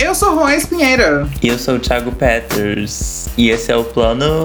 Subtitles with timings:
[0.00, 1.28] Eu sou Juan Espinheira.
[1.40, 3.28] E eu sou o Thiago Peters.
[3.38, 4.44] E esse é o plano.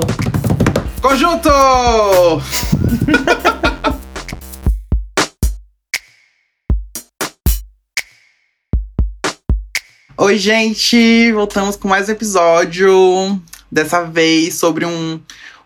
[1.01, 1.49] Conjunto!
[10.17, 11.31] Oi, gente!
[11.31, 13.41] Voltamos com mais um episódio.
[13.71, 15.19] Dessa vez sobre um,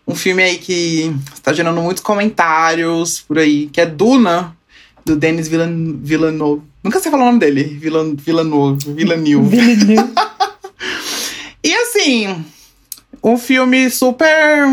[0.06, 4.56] um filme aí que está gerando muitos comentários por aí, que é Duna,
[5.04, 6.73] do Denis Villan Villeneuve.
[6.84, 7.64] Nunca sei falar o nome dele.
[7.64, 8.92] Villan Villeneuve.
[8.92, 9.56] Villeneuve.
[11.64, 12.44] e assim,
[13.22, 14.66] um filme super.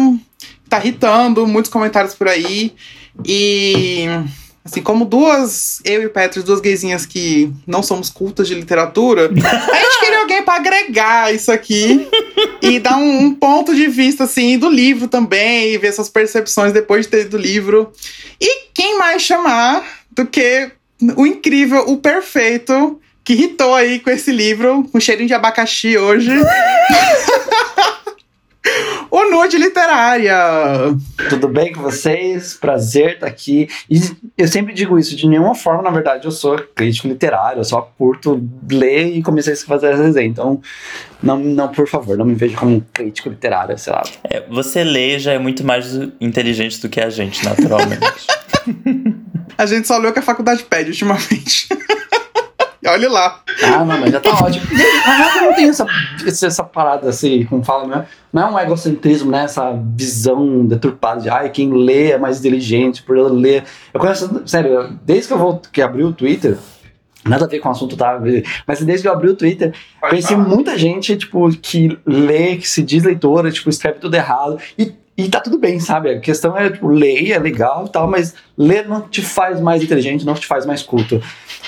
[0.67, 2.73] tá irritando, muitos comentários por aí.
[3.25, 4.07] E.
[4.63, 9.25] Assim, como duas, eu e o Petro, duas gaysinhas que não somos cultas de literatura,
[9.25, 12.07] a gente queria alguém para agregar isso aqui
[12.61, 16.71] e dar um, um, ponto de vista, assim, do livro também, e ver suas percepções
[16.71, 17.91] depois de ter lido o livro.
[18.39, 20.71] E quem mais chamar do que
[21.15, 26.31] o incrível, o perfeito, que irritou aí com esse livro, com cheirinho de abacaxi hoje.
[29.09, 30.35] o Nude Literária.
[31.29, 32.53] Tudo bem com vocês?
[32.53, 33.67] Prazer estar tá aqui.
[33.89, 33.99] E
[34.37, 37.81] eu sempre digo isso, de nenhuma forma, na verdade, eu sou crítico literário, eu só
[37.97, 40.27] curto ler e comecei a fazer essa resenha.
[40.27, 40.61] Então,
[41.21, 44.03] não, não, por favor, não me veja como um crítico literário, sei lá.
[44.23, 48.27] É, você lê já é muito mais inteligente do que a gente, naturalmente.
[49.57, 51.67] a gente só lê o que a faculdade pede ultimamente.
[52.83, 53.43] Olha lá.
[53.63, 54.65] Ah, não, mas já tá ótimo.
[55.05, 55.85] Mas não tem essa,
[56.25, 58.05] essa parada assim, como fala, né?
[58.33, 59.43] Não é um egocentrismo, né?
[59.43, 63.63] Essa visão deturpada de ai, quem lê é mais inteligente por ler.
[63.93, 66.57] Eu conheço, sério, desde que eu vou, que abri o Twitter,
[67.23, 68.19] Nada a ver com o assunto, tá?
[68.65, 72.81] Mas desde que eu abri o Twitter, conheci muita gente, tipo, que lê, que se
[72.81, 74.57] diz leitora, tipo, escreve tudo errado.
[74.77, 76.09] E e tá tudo bem, sabe?
[76.09, 79.83] A questão é, tipo, ler é legal e tal, mas ler não te faz mais
[79.83, 81.21] inteligente, não te faz mais culto.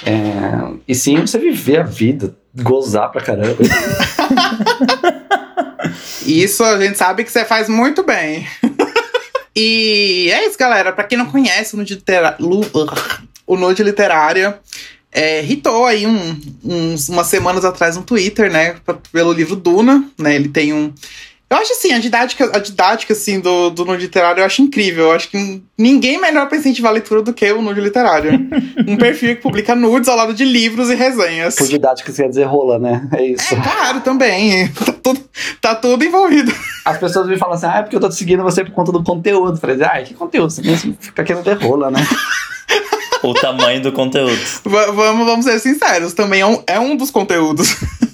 [0.06, 3.58] É, e sim você viver a vida, gozar pra caramba.
[6.26, 8.48] isso a gente sabe que você faz muito bem.
[9.56, 10.94] e é isso, galera.
[10.94, 12.38] Pra quem não conhece o Nude, Litera
[13.46, 14.60] o Nude Literária,
[15.12, 18.78] é, hitou aí um, uns, umas semanas atrás no Twitter, né?
[19.12, 20.36] Pelo livro Duna, né?
[20.36, 20.92] Ele tem um
[21.54, 25.06] eu acho assim, a didática, a didática assim, do, do nude literário eu acho incrível.
[25.06, 28.32] Eu acho que ninguém melhor pra incentivar a leitura do que o nude literário.
[28.88, 31.56] um perfil que publica nudes ao lado de livros e resenhas.
[31.56, 33.08] Por didática você quer dizer rola, né?
[33.14, 33.54] É isso.
[33.54, 34.72] É claro, também.
[34.84, 36.54] Tá tudo, tá tudo envolvido.
[36.86, 38.92] As pessoas me falam assim, ah, é porque eu tô te seguindo você por conta
[38.92, 39.52] do conteúdo.
[39.52, 40.50] Eu falei, ah, que conteúdo?
[40.50, 42.00] Você mesmo fica querendo ver rola, né?
[43.22, 44.36] o tamanho do conteúdo.
[44.66, 47.76] V vamos, vamos ser sinceros, também é um, é um dos conteúdos.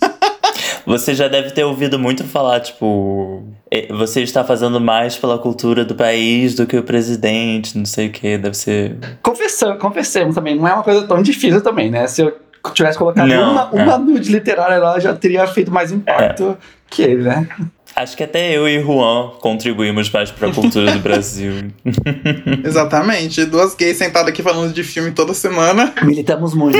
[0.90, 3.44] Você já deve ter ouvido muito falar, tipo,
[3.92, 8.12] você está fazendo mais pela cultura do país do que o presidente, não sei o
[8.12, 8.98] que, deve ser.
[9.22, 12.08] Confessamos, confessamos também, não é uma coisa tão difícil também, né?
[12.08, 12.36] Se eu
[12.74, 13.98] tivesse colocado não, uma, uma é.
[14.00, 16.66] nude literária lá, já teria feito mais impacto é.
[16.90, 17.48] que ele, né?
[17.96, 21.72] Acho que até eu e Juan contribuímos mais para a cultura do Brasil.
[22.64, 23.46] Exatamente.
[23.46, 25.94] Duas gays sentadas aqui falando de filme toda semana.
[26.02, 26.78] Militamos muito.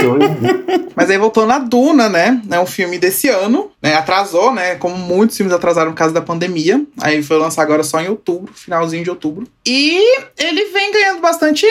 [0.96, 2.42] Mas aí voltou na Duna, né?
[2.50, 3.72] É um filme desse ano.
[3.81, 3.96] Né?
[3.96, 4.75] Atrasou, né?
[4.75, 6.84] Como muitos filmes atrasaram por causa da pandemia.
[7.02, 9.47] Aí foi lançar agora só em outubro, finalzinho de outubro.
[9.66, 10.00] E
[10.38, 11.66] ele vem ganhando bastante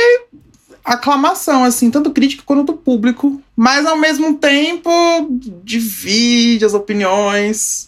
[0.85, 3.41] aclamação, assim, tanto crítica quanto do público.
[3.57, 4.91] Mas ao mesmo tempo
[5.63, 7.88] divide as opiniões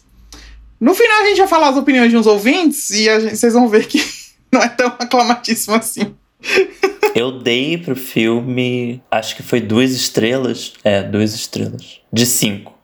[0.80, 3.68] no final a gente vai falar as opiniões de uns ouvintes e gente, vocês vão
[3.68, 4.02] ver que
[4.50, 6.14] não é tão aclamatíssimo assim.
[7.14, 10.72] Eu dei pro filme, acho que foi duas estrelas.
[10.82, 12.00] É, duas estrelas.
[12.12, 12.79] De cinco.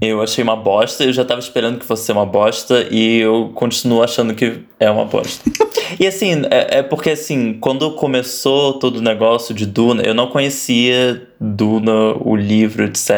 [0.00, 4.02] Eu achei uma bosta, eu já tava esperando que fosse uma bosta e eu continuo
[4.02, 5.50] achando que é uma bosta.
[5.98, 10.28] e assim, é, é, porque assim, quando começou todo o negócio de Duna, eu não
[10.28, 13.10] conhecia Duna, o livro, etc.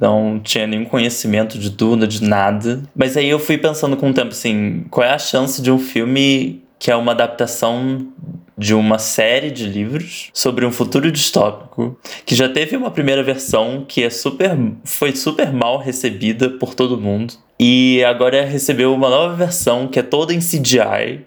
[0.00, 2.82] Não tinha nenhum conhecimento de Duna, de nada.
[2.94, 5.78] Mas aí eu fui pensando com o tempo assim, qual é a chance de um
[5.78, 8.06] filme que é uma adaptação
[8.60, 13.86] de uma série de livros sobre um futuro distópico que já teve uma primeira versão
[13.88, 14.50] que é super
[14.84, 20.02] foi super mal recebida por todo mundo e agora recebeu uma nova versão que é
[20.02, 21.24] toda em CGI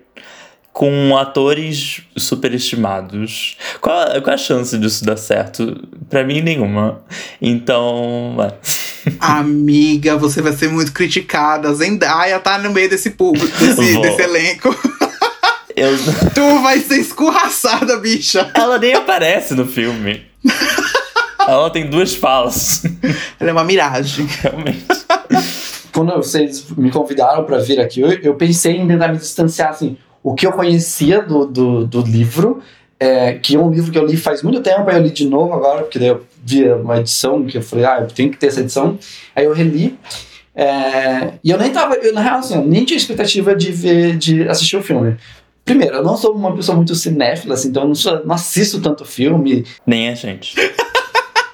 [0.71, 3.57] com atores superestimados.
[3.79, 5.87] Qual, qual a chance disso dar certo?
[6.09, 7.03] Para mim, nenhuma.
[7.39, 8.35] Então.
[9.21, 11.71] Amiga, você vai ser muito criticada.
[11.75, 14.75] Zendaya tá no meio desse público, desse, desse elenco.
[15.75, 15.89] Eu...
[16.33, 18.49] Tu vai ser escorraçada, bicha.
[18.53, 20.23] Ela nem aparece no filme.
[21.39, 22.83] Ela tem duas falas.
[23.39, 24.25] Ela é uma miragem.
[24.25, 24.85] Realmente.
[25.91, 29.97] Quando vocês me convidaram para vir aqui, eu, eu, pensei em tentar me distanciar, assim,
[30.23, 32.61] o que eu conhecia do, do, do livro,
[32.99, 35.27] é, que é um livro que eu li faz muito tempo, aí eu li de
[35.27, 38.37] novo agora, porque daí eu vi uma edição que eu falei, ah, eu tenho que
[38.37, 38.97] ter essa edição.
[39.35, 39.97] Aí eu reli.
[40.55, 44.17] É, e eu nem tava, eu, na real, assim, eu nem tinha expectativa de ver,
[44.17, 45.17] de assistir o filme.
[45.65, 48.81] Primeiro, eu não sou uma pessoa muito cinéfila, assim, então eu não, sou, não assisto
[48.81, 49.65] tanto filme.
[49.85, 50.55] Nem a gente.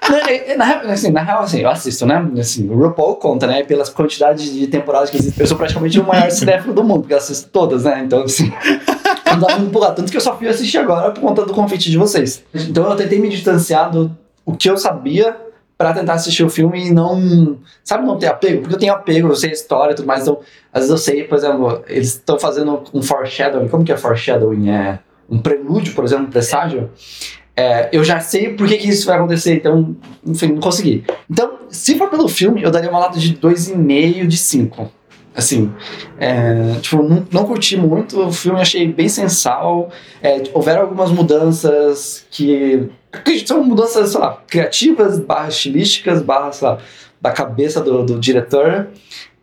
[0.10, 2.28] Na, na, real, assim, na real, assim, eu assisto, né?
[2.40, 3.62] Assim, o RuPaul conta, né?
[3.62, 5.44] Pelas quantidades de temporadas que existem.
[5.44, 8.02] Eu sou praticamente o maior cinéfilo do mundo, porque eu assisto todas, né?
[8.04, 8.52] Então, assim.
[9.32, 9.94] não dá pra empurrar.
[9.94, 12.44] Tanto que eu só fui assistir agora por conta do convite de vocês.
[12.54, 14.16] Então eu tentei me distanciar do
[14.46, 15.38] o que eu sabia
[15.80, 17.58] para tentar assistir o filme e não.
[17.84, 18.62] Sabe, não ter apego?
[18.62, 20.24] Porque eu tenho apego, eu sei a história e tudo mais.
[20.24, 20.40] Então,
[20.74, 23.70] às vezes eu sei, por exemplo, eles estão fazendo um foreshadowing.
[23.70, 24.70] Como que é foreshadowing?
[24.70, 25.00] É
[25.30, 26.90] um prelúdio, por exemplo, um presságio
[27.60, 29.94] é, eu já sei por que, que, isso vai acontecer, então,
[30.26, 31.04] enfim, não consegui.
[31.30, 34.90] Então, se for pelo filme, eu daria uma nota de 2,5 de 5.
[35.36, 35.70] Assim,
[36.18, 39.90] é, tipo, não, não, curti muito, o filme achei bem sensal.
[40.24, 42.99] É, houveram algumas mudanças que, que
[43.46, 46.78] são mudanças, sei lá, criativas, barra estilísticas, barra, sei lá,
[47.22, 48.88] da cabeça do, do diretor.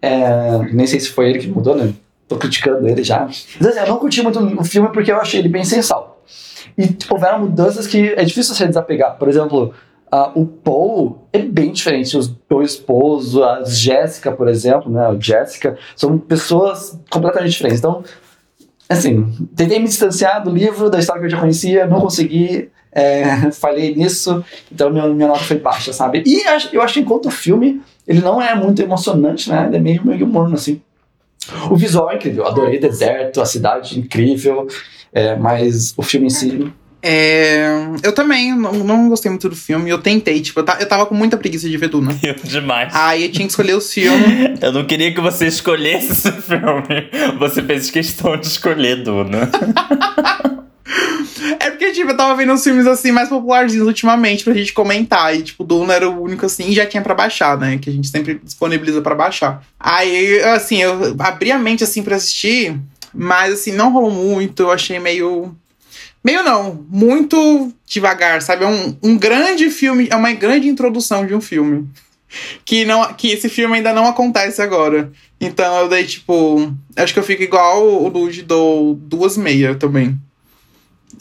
[0.00, 1.92] É, nem sei se foi ele que mudou, né?
[2.28, 3.20] Tô criticando ele já.
[3.20, 6.22] Mas assim, eu não curti muito o filme porque eu achei ele bem sensal.
[6.76, 9.16] E houveram mudanças que é difícil você desapegar.
[9.16, 9.72] Por exemplo,
[10.12, 12.16] uh, o Paul é bem diferente.
[12.16, 15.08] Os dois esposos, a Jéssica, por exemplo, né?
[15.08, 17.78] O Jéssica, são pessoas completamente diferentes.
[17.78, 18.04] Então,
[18.88, 22.70] assim, tentei me distanciar do livro, da história que eu já conhecia, não consegui.
[22.96, 26.22] É, falhei nisso, então minha, minha nota foi baixa, sabe?
[26.24, 29.66] E eu acho que enquanto o filme, ele não é muito emocionante, né?
[29.66, 30.80] Ele é meio, meio morno, assim.
[31.70, 34.66] O visual é incrível, adorei deserto, a cidade incrível,
[35.12, 36.72] é, mas o filme em si.
[37.02, 37.68] É,
[38.02, 39.90] eu também não, não, gostei muito do filme.
[39.90, 42.16] Eu tentei, tipo, eu, tava com muita preguiça de ver Duna.
[42.22, 42.92] Eu demais.
[42.94, 44.58] Aí eu tinha que escolher os filmes.
[44.60, 47.38] eu não queria que você escolhesse esse filme.
[47.38, 49.48] Você fez questão de escolher Duna.
[51.60, 55.34] É porque, tipo, eu tava vendo uns filmes assim mais popularzinhos ultimamente pra gente comentar.
[55.34, 57.78] E, tipo, Duna era o único assim, e já tinha pra baixar, né?
[57.78, 59.64] Que a gente sempre disponibiliza pra baixar.
[59.78, 62.78] Aí, assim, eu abri a mente assim pra assistir,
[63.12, 65.54] mas assim, não rolou muito, eu achei meio.
[66.24, 68.64] Meio não, muito devagar, sabe?
[68.64, 71.88] É um, um grande filme, é uma grande introdução de um filme.
[72.64, 75.12] Que, não, que esse filme ainda não acontece agora.
[75.40, 76.74] Então eu dei, tipo.
[76.96, 80.18] Acho que eu fico igual o Luigi, dou duas meia também.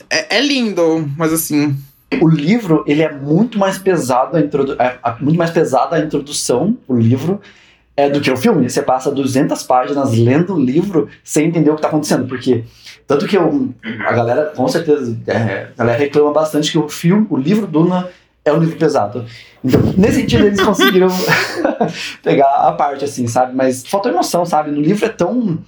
[0.10, 1.76] É, é lindo, mas assim.
[2.22, 6.78] O livro, ele é muito mais pesado a introdu é, muito mais pesada a introdução,
[6.88, 7.42] o livro,
[7.98, 8.70] é, do que o filme.
[8.70, 12.64] Você passa 200 páginas lendo o livro sem entender o que está acontecendo, porque
[13.08, 13.74] tanto que eu,
[14.06, 18.08] a galera, com certeza, é, a galera reclama bastante que o filme, o livro Duna
[18.44, 19.26] é um livro pesado.
[19.64, 21.08] Então, nesse sentido, eles conseguiram
[22.22, 23.56] pegar a parte, assim, sabe?
[23.56, 24.72] Mas faltou emoção, sabe?
[24.72, 25.60] No livro é tão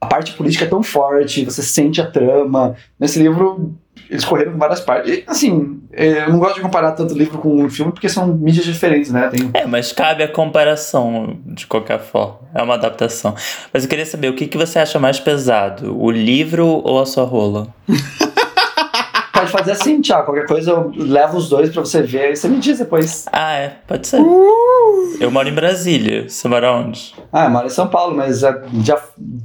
[0.00, 2.74] a parte política é tão forte, você sente a trama.
[2.98, 3.74] Nesse livro,
[4.10, 5.10] eles correram com várias partes.
[5.10, 8.26] E, assim, é, eu não gosto de comparar tanto livro com um filme porque são
[8.26, 9.28] mídias diferentes, né?
[9.28, 9.50] Tem...
[9.54, 12.38] É, mas cabe a comparação de qualquer forma.
[12.54, 13.34] É uma adaptação.
[13.72, 15.98] Mas eu queria saber, o que, que você acha mais pesado?
[15.98, 17.68] O livro ou a sua rola?
[19.34, 20.26] pode fazer assim, Tiago.
[20.26, 23.26] Qualquer coisa eu levo os dois pra você ver e você me diz depois.
[23.30, 23.76] Ah, é?
[23.86, 24.20] Pode ser.
[24.20, 25.16] Uh!
[25.20, 26.28] Eu moro em Brasília.
[26.28, 27.14] Você mora onde?
[27.32, 28.98] Ah, eu moro em São Paulo, mas já, já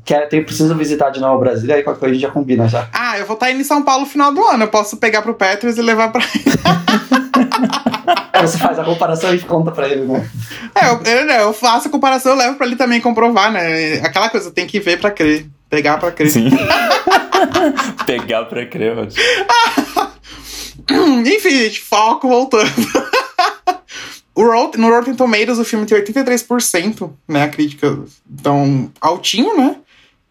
[0.06, 2.88] quer, tem, preciso visitar de novo Brasília, aí qualquer coisa a gente já combina já.
[2.94, 4.64] Ah, eu vou estar indo em São Paulo no final do ano.
[4.64, 6.22] Eu posso pegar pro Petros e levar pra
[8.32, 10.30] Aí você faz a comparação e conta pra ele, né?
[10.74, 13.96] É, eu, eu, eu faço a comparação, eu levo pra ele também comprovar, né?
[14.02, 15.48] Aquela coisa, tem que ver pra crer.
[15.70, 16.32] Pegar pra crer.
[16.32, 16.50] Sim.
[18.06, 19.14] Pegar pra crer, mas...
[21.26, 22.72] Enfim, gente, foco voltando.
[24.34, 27.44] o Rotten, no Rotten Tomatoes o filme tem 83%, né?
[27.44, 28.00] A crítica
[28.42, 29.76] tão altinho, né?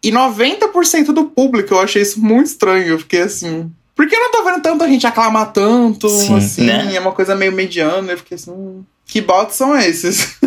[0.03, 1.73] E 90% do público.
[1.73, 2.87] Eu achei isso muito estranho.
[2.87, 3.71] Eu fiquei assim.
[3.95, 6.09] Por que eu não tô vendo tanta gente aclamar tanto?
[6.09, 6.95] Sim, assim, né?
[6.95, 8.13] é uma coisa meio mediana.
[8.13, 8.51] Eu fiquei assim.
[8.51, 10.37] Hum, que bots são esses?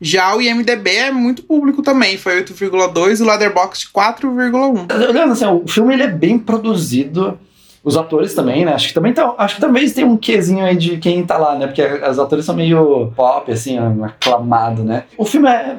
[0.00, 5.08] Já o IMDB é muito público também, foi 8,2 e o Leatherbox 4,1.
[5.08, 7.38] Olhando assim, o filme ele é bem produzido.
[7.82, 8.74] Os atores também, né?
[8.74, 11.56] Acho que também tá, acho que talvez tem um quezinho aí de quem tá lá,
[11.56, 11.66] né?
[11.66, 15.04] Porque os atores são meio pop, assim, aclamado, né?
[15.16, 15.78] O filme é.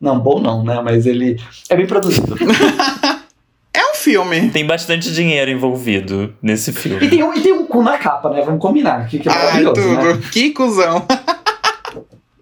[0.00, 0.80] Não, bom não, né?
[0.82, 1.36] Mas ele
[1.68, 2.36] é bem produzido.
[3.74, 4.50] é um filme.
[4.50, 7.04] Tem bastante dinheiro envolvido nesse filme.
[7.04, 8.42] E tem um, e tem um cu na capa, né?
[8.42, 9.06] Vamos combinar.
[9.08, 9.80] Que, que é Ai, tudo.
[9.80, 10.20] Né?
[10.32, 11.04] Que cuzão.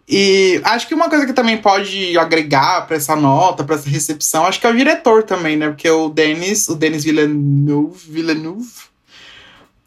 [0.08, 4.44] E acho que uma coisa que também pode agregar para essa nota, para essa recepção,
[4.44, 5.68] acho que é o diretor também, né?
[5.68, 8.68] Porque o Denis, o Denis Villeneuve, Villeneuve,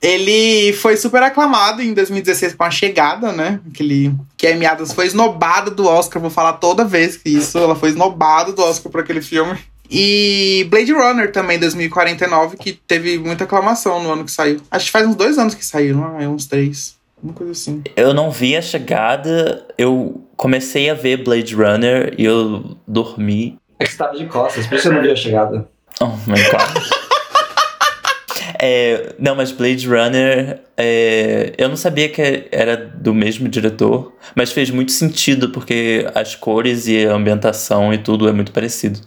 [0.01, 3.59] ele foi super aclamado em 2016 com a chegada, né?
[3.71, 7.57] Aquele, que a Amy Adams foi esnobada do Oscar, vou falar toda vez que isso,
[7.57, 9.57] ela foi esnobada do Oscar por aquele filme.
[9.89, 14.62] E Blade Runner também, 2049, que teve muita aclamação no ano que saiu.
[14.69, 16.27] Acho que faz uns dois anos que saiu, não é?
[16.27, 16.96] Uns três.
[17.21, 17.83] Uma coisa assim.
[17.95, 23.57] Eu não vi a chegada, eu comecei a ver Blade Runner e eu dormi.
[23.79, 25.67] É que você tava de costas, por isso eu não vi a chegada.
[26.00, 27.07] Oh my god.
[28.59, 34.51] É, não, mas Blade Runner, é, eu não sabia que era do mesmo diretor, mas
[34.51, 39.00] fez muito sentido porque as cores e a ambientação e tudo é muito parecido.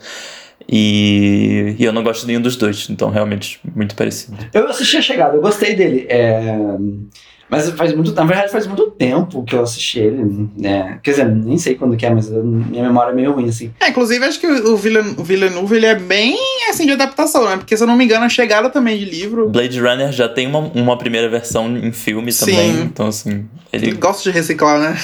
[0.68, 4.36] E, e eu não gosto de nenhum dos dois, então realmente muito parecido.
[4.54, 6.06] Eu assisti a chegada, eu gostei dele.
[6.08, 6.56] É...
[7.50, 10.98] Mas faz muito, na verdade faz muito tempo que eu assisti ele, né?
[11.02, 13.72] Quer dizer, nem sei quando que é, mas minha memória é meio ruim, assim.
[13.80, 16.36] É, inclusive acho que o Villen- o Villeneuve ele é bem
[16.68, 17.56] assim de adaptação, né?
[17.56, 19.48] Porque se eu não me engano, a chegada também de livro.
[19.48, 22.46] Blade Runner já tem uma, uma primeira versão em filme Sim.
[22.46, 24.96] também, então assim, Ele ele gosta de reciclar, né?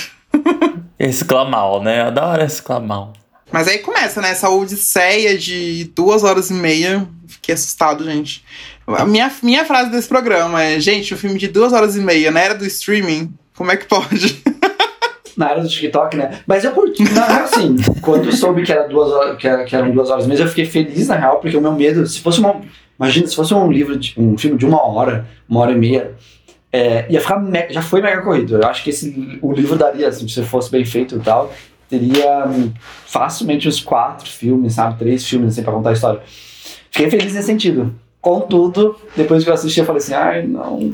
[0.99, 2.03] recicla mal, né?
[2.03, 3.13] Adora reciclar mal.
[3.53, 4.31] Mas aí começa, né?
[4.31, 7.07] Essa odisseia de duas horas e meia.
[7.29, 8.45] Fiquei assustado, gente.
[8.87, 12.31] A minha, minha frase desse programa é: gente, um filme de duas horas e meia
[12.31, 14.43] na era do streaming, como é que pode?
[15.37, 16.41] Na era do TikTok, né?
[16.47, 19.65] Mas eu curti, na real, assim, quando eu soube que, era duas horas, que, era-
[19.65, 22.21] que eram duas horas mesmo, eu fiquei feliz, na real, porque o meu medo, se
[22.21, 22.63] fosse uma.
[22.99, 26.15] Imagina, se fosse um livro, de, um filme de uma hora, uma hora e meia,
[26.73, 27.45] é, ia ficar.
[27.69, 28.57] já foi mega corrido.
[28.57, 31.53] Eu acho que esse, o livro daria, assim, se fosse bem feito e tal,
[31.89, 32.73] teria hum,
[33.07, 34.99] facilmente uns quatro filmes, sabe?
[34.99, 36.21] Três filmes, assim, pra contar a história.
[36.91, 37.95] Fiquei feliz nesse sentido.
[38.21, 40.91] Contudo, depois que eu assisti, eu falei assim, ai, não.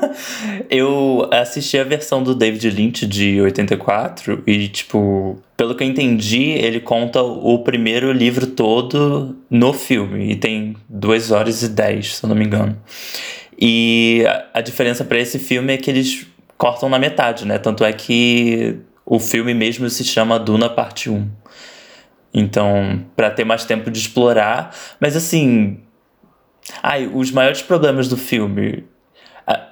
[0.70, 6.44] Eu assisti a versão do David Lynch de 84 e, tipo, pelo que eu entendi,
[6.50, 10.32] ele conta o primeiro livro todo no filme.
[10.32, 12.74] E tem 2 horas e 10, se eu não me engano.
[13.60, 14.24] E
[14.54, 17.58] a- diferença pra esse filme é que eles cortam na metade, né?
[17.58, 21.28] Tanto é que o filme mesmo se chama Duna Parte 1.
[22.34, 24.74] Então, pra ter mais tempo de explorar.
[25.00, 25.80] Mas assim.
[26.82, 28.84] Ai, os maiores problemas do filme.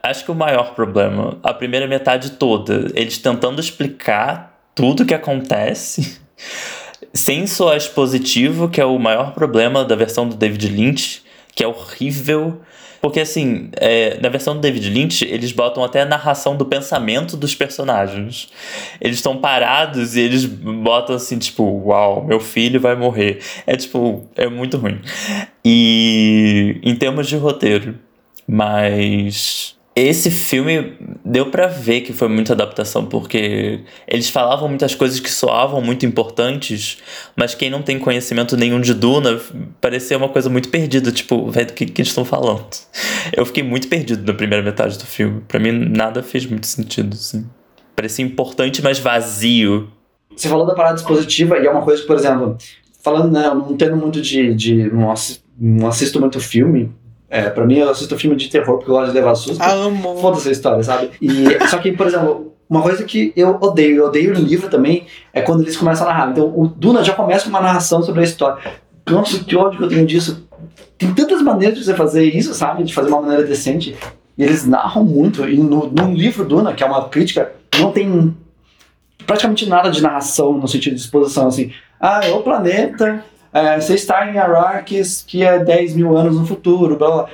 [0.03, 6.21] Acho que o maior problema, a primeira metade toda, eles tentando explicar tudo que acontece,
[7.15, 11.23] sem soar expositivo, que é o maior problema da versão do David Lynch,
[11.55, 12.61] que é horrível.
[13.01, 17.37] Porque, assim, é, na versão do David Lynch, eles botam até a narração do pensamento
[17.37, 18.49] dos personagens.
[19.01, 23.41] Eles estão parados e eles botam assim, tipo, uau, meu filho vai morrer.
[23.67, 25.01] É, tipo, é muito ruim.
[25.65, 27.99] E em termos de roteiro,
[28.47, 30.95] mas esse filme
[31.25, 36.07] deu pra ver que foi muita adaptação, porque eles falavam muitas coisas que soavam muito
[36.07, 36.99] importantes,
[37.37, 39.41] mas quem não tem conhecimento nenhum de Duna
[39.81, 42.65] parecia uma coisa muito perdida, tipo, velho, do que, que eles estão falando?
[43.37, 45.43] Eu fiquei muito perdido na primeira metade do filme.
[45.47, 47.47] Pra mim, nada fez muito sentido, assim.
[47.95, 49.91] Parecia importante, mas vazio.
[50.35, 52.57] Você falou da parada dispositiva e é uma coisa que, por exemplo,
[53.03, 54.55] falando, né, eu não entendo muito de.
[54.55, 56.91] de não, assi- não assisto muito filme.
[57.31, 59.63] É, pra mim, eu assisto filme de terror porque eu gosto de levar susto.
[59.63, 60.19] Amo.
[60.19, 61.11] Foda-se a história, sabe?
[61.23, 65.07] E, só que, por exemplo, uma coisa que eu odeio, eu odeio no livro também,
[65.33, 66.31] é quando eles começam a narrar.
[66.33, 68.61] Então, o Duna já começa com uma narração sobre a história.
[69.09, 70.47] Nossa, que ódio que eu tenho disso.
[70.99, 72.83] Tem tantas maneiras de você fazer isso, sabe?
[72.83, 73.97] De fazer uma maneira decente.
[74.37, 75.49] E eles narram muito.
[75.49, 78.37] E no, no livro Duna, que é uma crítica, não tem
[79.25, 81.73] praticamente nada de narração no sentido de exposição, assim.
[82.01, 86.47] Ah, é o planeta, é, você está em Arrakis, que é 10 mil anos no
[86.47, 87.29] futuro, blá blá.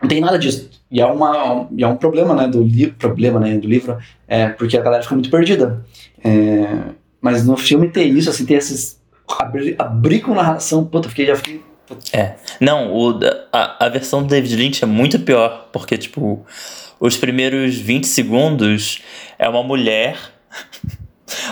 [0.00, 0.70] Não tem nada disso.
[0.90, 4.48] E é, uma, e é um problema, né, do livro, problema, né, do livro, é,
[4.48, 5.84] porque a galera fica muito perdida.
[6.24, 6.66] É,
[7.20, 8.98] mas no filme ter isso, assim, ter esses...
[9.38, 11.62] Abrir, abrir com narração, puta, fiquei, já fiquei...
[12.12, 12.34] É.
[12.60, 13.18] Não, o,
[13.52, 16.46] a, a versão do David Lynch é muito pior, porque, tipo,
[17.00, 19.02] os primeiros 20 segundos
[19.38, 20.16] é uma mulher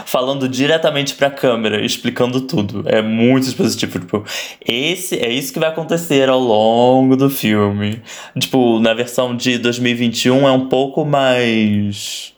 [0.04, 2.82] falando diretamente pra câmera, explicando tudo.
[2.86, 3.98] É muito expositivo.
[3.98, 4.24] Tipo,
[4.64, 8.02] esse, é isso que vai acontecer ao longo do filme.
[8.38, 12.34] Tipo, na versão de 2021 é um pouco mais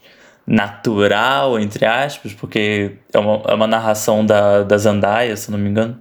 [0.46, 5.68] natural, entre aspas, porque é uma, é uma narração da, da Zendaya, se não me
[5.68, 6.00] engano.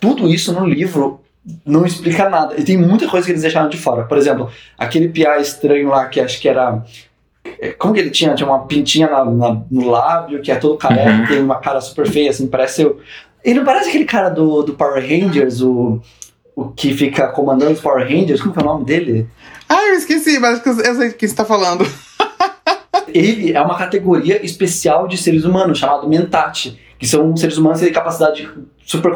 [0.00, 1.20] Tudo isso no livro
[1.64, 2.54] não explica nada.
[2.58, 4.04] E tem muita coisa que eles deixaram de fora.
[4.04, 6.82] Por exemplo, aquele piá estranho lá que acho que era.
[7.44, 8.34] É, Como que ele tinha?
[8.34, 11.26] Tinha uma pintinha na- na- no lábio, que é todo careca, Uhum.
[11.26, 12.98] tem uma cara super feia, assim, parece o.
[13.44, 16.00] Ele não parece aquele cara do, do Power Rangers, o,
[16.54, 18.40] o que fica comandando os Power Rangers?
[18.40, 19.26] Como que é o nome dele?
[19.68, 21.84] Ai, eu esqueci, mas eu sei o que você tá falando.
[23.12, 27.86] Ele é uma categoria especial de seres humanos, chamado Mentate, que são seres humanos que
[27.86, 28.48] têm capacidade
[28.92, 29.12] super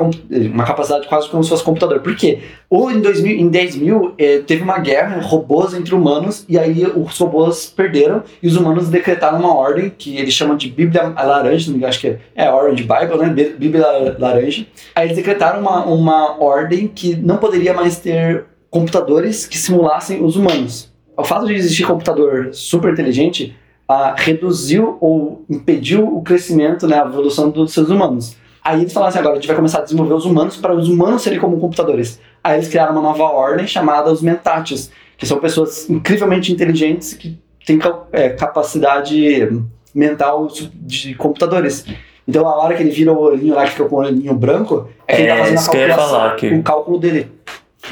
[0.53, 2.01] uma capacidade quase como se fosse computador.
[2.01, 2.41] Por quê?
[2.69, 6.85] Ou em, 2000, em 10 mil eh, teve uma guerra, robôs entre humanos, e aí
[6.85, 11.71] os robôs perderam e os humanos decretaram uma ordem que eles chamam de Bíblia Laranja,
[11.71, 13.29] não me acho que é, é Orange Bible, né?
[13.29, 14.67] Bí- Bíblia Laranja.
[14.95, 20.37] Aí eles decretaram uma, uma ordem que não poderia mais ter computadores que simulassem os
[20.37, 20.91] humanos.
[21.17, 23.55] O fato de existir computador super inteligente
[23.89, 28.37] ah, reduziu ou impediu o crescimento, né, a evolução dos seres humanos.
[28.67, 30.89] Aí eles falaram assim, agora a gente vai começar a desenvolver os humanos para os
[30.89, 32.21] humanos serem como computadores.
[32.43, 37.39] Aí eles criaram uma nova ordem chamada os Mentates, que são pessoas incrivelmente inteligentes que
[37.65, 37.79] têm
[38.11, 39.49] é, capacidade
[39.95, 41.87] mental de computadores.
[42.27, 44.89] Então a hora que ele vira o olhinho lá, que fica com o olhinho branco,
[45.07, 47.31] é que ele tá fazendo a calculação, o cálculo dele.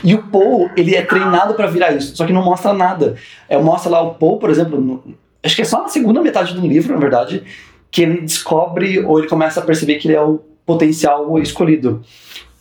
[0.03, 3.15] E o Paul, ele é treinado para virar isso, só que não mostra nada.
[3.49, 5.05] É, mostra lá o Paul, por exemplo, no,
[5.41, 7.45] acho que é só na segunda metade do livro, na verdade,
[7.93, 12.03] que ele descobre ou ele começa a perceber que ele é o potencial escolhido.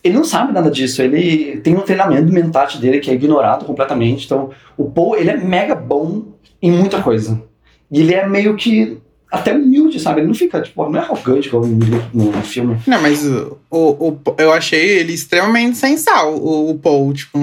[0.03, 4.25] Ele não sabe nada disso, ele tem um treinamento mental dele que é ignorado completamente.
[4.25, 6.25] Então, o Paul, ele é mega bom
[6.61, 7.41] em muita coisa.
[7.89, 8.97] E ele é meio que
[9.31, 10.19] até humilde, sabe?
[10.19, 12.77] Ele não fica, tipo, não é arrogante como no, no filme.
[12.85, 17.39] Não, mas o, o, eu achei ele extremamente sensal, o, o Paul, tipo,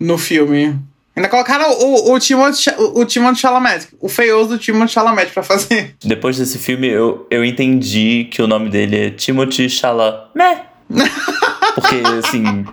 [0.00, 0.78] no filme.
[1.16, 5.44] Ainda colocaram o, o, Timothée, o, o Timothée Chalamet, o feioso do Timothée Chalamet pra
[5.44, 5.94] fazer.
[6.04, 10.62] Depois desse filme, eu, eu entendi que o nome dele é Timothée Chalamet.
[11.74, 12.64] Porque, assim,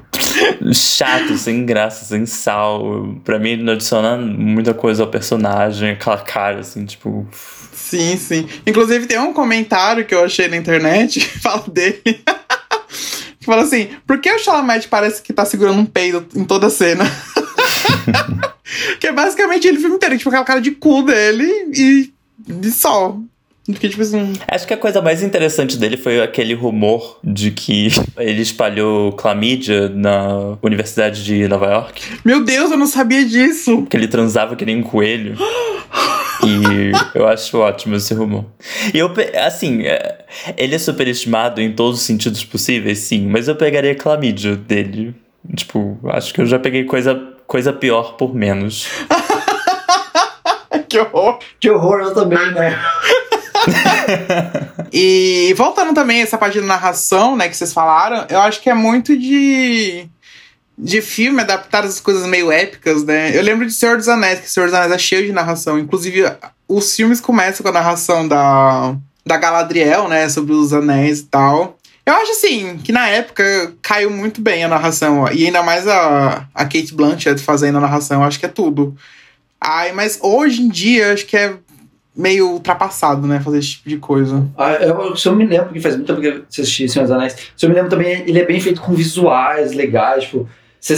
[0.74, 3.15] chato, sem graça, sem sal.
[3.24, 7.27] Pra mim, ele não adiciona muita coisa ao personagem, aquela cara, assim, tipo.
[7.74, 8.48] Sim, sim.
[8.65, 12.01] Inclusive, tem um comentário que eu achei na internet que fala dele.
[12.03, 16.67] que fala assim: por que o Chalamet parece que tá segurando um peido em toda
[16.67, 17.03] a cena?
[19.00, 22.13] Que é basicamente ele o filme inteiro, tipo, aquela cara de cu dele e
[22.48, 23.24] de sol.
[23.65, 24.34] Porque, tipo assim...
[24.48, 29.88] Acho que a coisa mais interessante dele foi aquele rumor de que ele espalhou clamídia
[29.89, 32.01] na Universidade de Nova York.
[32.25, 33.86] Meu Deus, eu não sabia disso!
[33.86, 35.36] Que ele transava que nem um coelho.
[36.43, 38.46] E eu acho ótimo esse rumor.
[38.91, 39.13] E eu,
[39.46, 40.25] assim, é,
[40.58, 45.13] ele é superestimado em todos os sentidos possíveis, sim, mas eu pegaria clamídia dele.
[45.55, 47.13] Tipo, acho que eu já peguei coisa,
[47.51, 48.88] coisa pior por menos.
[50.88, 51.39] que horror!
[51.60, 52.81] Que horror, eu também, né?
[54.93, 58.70] e voltando também a essa parte de narração, né, que vocês falaram, eu acho que
[58.70, 60.07] é muito de
[60.77, 63.37] de filme adaptar as coisas meio épicas, né?
[63.37, 65.77] Eu lembro de Senhor dos Anéis, que Senhor dos Anéis é cheio de narração.
[65.77, 66.24] Inclusive,
[66.68, 70.27] os filmes começam com a narração da, da Galadriel, né?
[70.29, 71.77] Sobre os anéis e tal.
[72.11, 75.21] Eu acho assim, que na época caiu muito bem a narração.
[75.21, 75.29] Ó.
[75.31, 78.93] E ainda mais a, a Kate Blanchett fazendo a narração, eu acho que é tudo.
[79.59, 81.53] Ai, mas hoje em dia, acho que é
[82.13, 83.39] meio ultrapassado, né?
[83.39, 84.45] Fazer esse tipo de coisa.
[84.57, 87.15] Ah, eu, se eu me lembro, que faz muito tempo que eu assisti Senhor dos
[87.15, 90.50] Anéis, se eu me lembro também, ele é bem feito com visuais legais, tipo,
[90.81, 90.97] você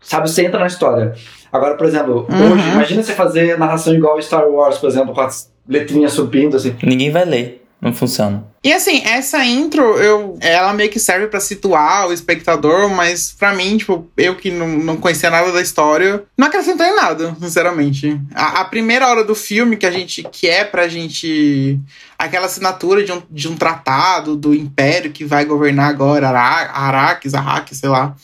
[0.00, 1.12] sabe, você entra na história.
[1.52, 2.52] Agora, por exemplo, uhum.
[2.52, 6.76] hoje, imagina você fazer narração igual Star Wars, por exemplo, com as letrinhas subindo, assim.
[6.84, 7.61] Ninguém vai ler.
[7.82, 8.44] Não funciona.
[8.62, 13.52] E assim, essa intro, eu, ela meio que serve para situar o espectador, mas para
[13.52, 18.20] mim, tipo, eu que não, não conhecia nada da história, não acrescentou em nada, sinceramente.
[18.32, 21.80] A, a, primeira hora do filme que a gente quer pra gente.
[22.16, 27.78] aquela assinatura de um, de um tratado do império que vai governar agora, Araques, Arrakis,
[27.78, 28.14] sei lá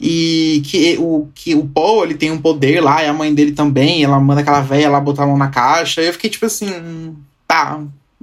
[0.00, 3.52] e que o, que o Paul ele tem um poder lá, e a mãe dele
[3.52, 6.02] também, ela manda aquela velha lá botar a mão na caixa.
[6.02, 7.80] E eu fiquei tipo assim, tá,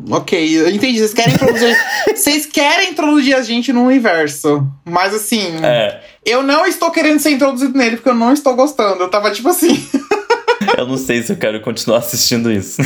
[0.09, 0.99] ok, eu entendi.
[0.99, 1.77] Vocês querem introduzir,
[2.15, 6.01] vocês querem introduzir a gente no universo, mas assim, é.
[6.25, 9.03] eu não estou querendo ser introduzido nele porque eu não estou gostando.
[9.03, 9.83] Eu tava tipo assim.
[10.77, 12.81] eu não sei se eu quero continuar assistindo isso.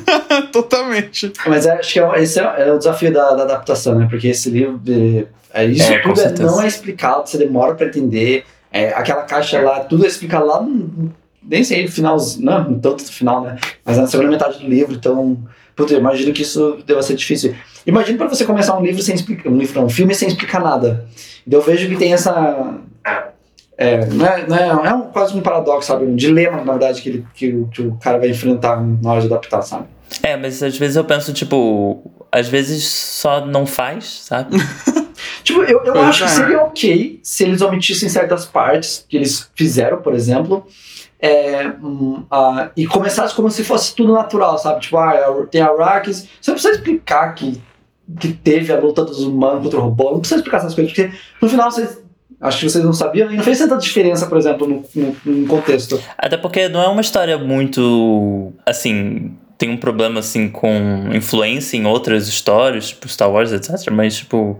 [0.52, 1.32] Totalmente.
[1.46, 4.06] Mas acho que é, esse é, é, o desafio da, da adaptação, né?
[4.10, 4.80] Porque esse livro
[5.52, 8.44] é, isso é, tudo é, não é explicado, você demora para entender.
[8.72, 10.64] É, aquela caixa lá, tudo é explicado lá,
[11.42, 13.58] nem sei no final, não, tanto no final, né?
[13.84, 15.38] Mas na segunda metade do livro, então.
[15.74, 17.54] Putz, imagino que isso deva ser difícil.
[17.86, 19.50] Imagina para você começar um livro sem explicar.
[19.50, 21.06] Um livro, não, um filme sem explicar nada.
[21.46, 22.78] Então eu vejo que tem essa.
[23.76, 26.04] É, não é, não é, é um, quase um paradoxo, sabe?
[26.04, 29.26] Um dilema, na verdade, que, ele, que, que o cara vai enfrentar na hora de
[29.26, 29.86] adaptar, sabe?
[30.22, 34.56] É, mas às vezes eu penso, tipo, às vezes só não faz, sabe?
[35.42, 36.26] Tipo, eu, eu acho é.
[36.26, 40.66] que seria ok se eles omitissem certas partes que eles fizeram, por exemplo,
[41.22, 44.80] é, uh, e começasse como se fosse tudo natural, sabe?
[44.80, 46.26] Tipo, ah, tem Arrakis.
[46.40, 47.60] Você não precisa explicar que,
[48.18, 51.12] que teve a luta dos humanos contra o robô, não precisa explicar essas coisas, porque
[51.40, 52.00] no final vocês.
[52.40, 55.46] Acho que vocês não sabiam e não fez tanta diferença, por exemplo, no, no, no
[55.46, 56.00] contexto.
[56.16, 58.50] Até porque não é uma história muito.
[58.64, 63.90] Assim, tem um problema assim com influência em outras histórias, tipo Star Wars, etc.
[63.92, 64.58] Mas, tipo,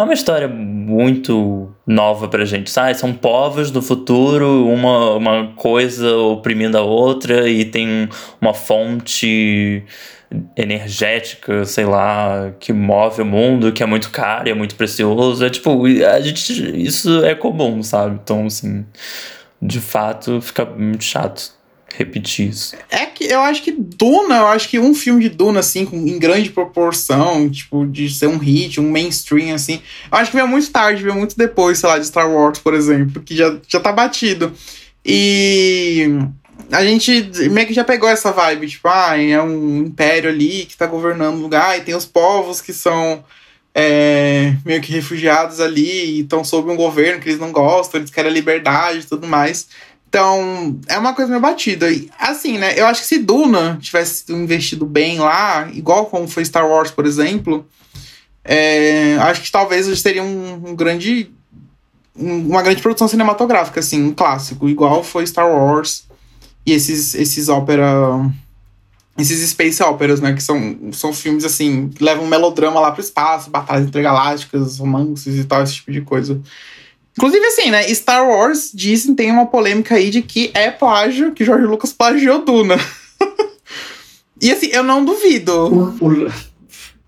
[0.00, 2.94] é uma história muito nova pra gente, sabe?
[2.94, 8.08] São povos do futuro, uma, uma coisa oprimindo a outra e tem
[8.40, 9.84] uma fonte
[10.56, 15.44] energética, sei lá, que move o mundo, que é muito caro e é muito precioso.
[15.44, 18.18] É tipo, a gente, isso é comum, sabe?
[18.22, 18.84] Então, assim,
[19.60, 21.53] de fato, fica muito chato.
[21.96, 22.76] Repetir isso.
[22.90, 25.96] É que eu acho que Duna, eu acho que um filme de Duna, assim, com,
[25.96, 29.80] em grande proporção, tipo, de ser um hit, um mainstream, assim,
[30.10, 32.74] eu acho que veio muito tarde, veio muito depois, sei lá, de Star Wars, por
[32.74, 34.52] exemplo, que já, já tá batido.
[35.04, 36.08] E
[36.70, 40.76] a gente meio que já pegou essa vibe, tipo, ah, é um império ali que
[40.76, 43.24] tá governando o lugar, e tem os povos que são
[43.74, 48.10] é, meio que refugiados ali, e estão sob um governo que eles não gostam, eles
[48.10, 49.68] querem a liberdade e tudo mais.
[50.14, 51.90] Então, é uma coisa meio batida.
[51.90, 52.78] E, assim, né?
[52.78, 57.04] Eu acho que se Duna tivesse investido bem lá, igual como foi Star Wars, por
[57.04, 57.66] exemplo,
[58.44, 61.32] é, acho que talvez eles teriam um, um grande.
[62.16, 66.04] Um, uma grande produção cinematográfica, assim, um clássico, igual foi Star Wars
[66.64, 67.84] e esses, esses ópera.
[69.18, 70.32] Esses space operas, né?
[70.32, 75.44] Que são, são filmes, assim, que levam melodrama lá pro espaço, batalhas intergalácticas, romances e
[75.44, 76.40] tal, esse tipo de coisa.
[77.16, 77.82] Inclusive, assim, né?
[77.94, 82.44] Star Wars dizem, tem uma polêmica aí de que é plágio, que George Lucas plagiou
[82.44, 82.76] Duna.
[84.42, 85.52] e assim, eu não duvido.
[85.52, 86.32] O, o,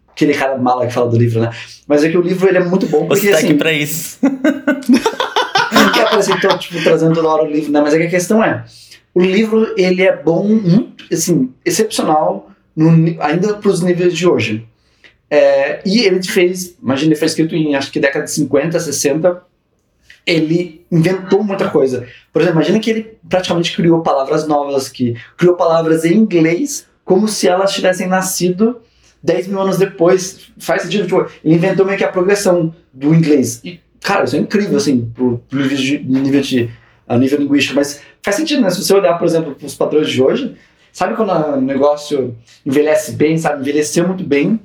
[0.08, 1.50] aquele cara mala que fala do livro, né?
[1.88, 3.72] Mas é que o livro ele é muito bom porque Você tá assim, aqui pra
[3.72, 4.18] isso.
[4.22, 7.80] não quer aparecer então, tipo, trazendo toda hora o livro, né?
[7.80, 8.64] Mas é que a questão é,
[9.12, 12.90] o livro ele é bom, muito, assim, excepcional, no,
[13.20, 14.66] ainda pros níveis de hoje.
[15.28, 19.42] É, e ele fez, imagina, ele foi escrito em acho que década de 50, 60,
[20.26, 22.06] ele inventou muita coisa.
[22.32, 27.28] Por exemplo, imagina que ele praticamente criou palavras novas, que criou palavras em inglês como
[27.28, 28.80] se elas tivessem nascido
[29.22, 30.48] 10 mil anos depois.
[30.58, 33.60] Faz sentido, tipo, ele inventou meio que a progressão do inglês.
[33.64, 36.70] E, cara, isso é incrível, assim, pro, pro nível de, nível de
[37.08, 38.70] a nível linguístico, mas faz sentido, né?
[38.70, 40.56] Se você olhar, por exemplo, para os padrões de hoje,
[40.92, 43.60] sabe quando o negócio envelhece bem, sabe?
[43.60, 44.58] Envelheceu muito bem,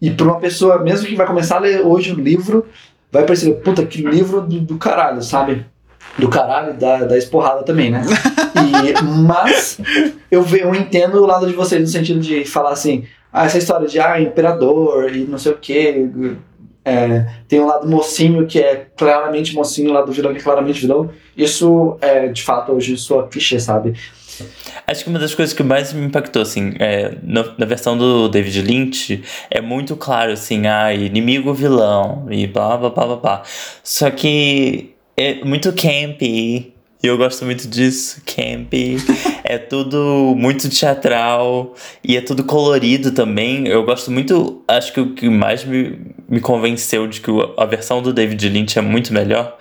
[0.00, 2.66] e para uma pessoa, mesmo que vai começar a ler hoje o livro,
[3.10, 5.64] vai perceber, puta, que livro do, do caralho, sabe?
[6.18, 8.02] Do caralho, da, da esporrada também, né?
[8.56, 9.78] E, mas
[10.30, 13.58] eu, ve- eu entendo o lado de vocês no sentido de falar assim, ah, essa
[13.58, 16.08] história de ah, imperador e não sei o quê.
[16.84, 20.80] é, tem um lado mocinho que é claramente mocinho, o lado vilão que é claramente
[20.80, 21.10] vilão.
[21.36, 23.94] Isso é, de fato, hoje sua clichê, sabe?
[24.86, 28.28] Acho que uma das coisas que mais me impactou, assim, é, no- na versão do
[28.28, 33.42] David Lynch, é muito claro, assim, ah, inimigo vilão e blá blá blá blá blá.
[33.82, 36.72] Só que é muito campy.
[37.02, 38.96] E eu gosto muito disso, campy.
[39.44, 43.68] é tudo muito teatral e é tudo colorido também.
[43.68, 48.02] Eu gosto muito, acho que o que mais me, me convenceu de que a versão
[48.02, 49.56] do David Lynch é muito melhor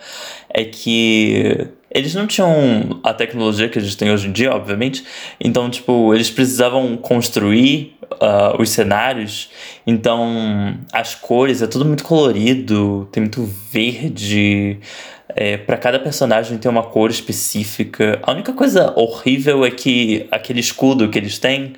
[0.50, 5.02] é que eles não tinham a tecnologia que eles têm hoje em dia, obviamente.
[5.40, 9.50] Então, tipo, eles precisavam construir ah, os cenários.
[9.88, 14.78] Então, as cores é tudo muito colorido, tem muito verde.
[15.30, 18.20] É, para cada personagem tem uma cor específica.
[18.24, 21.76] A única coisa horrível é que aquele escudo que eles têm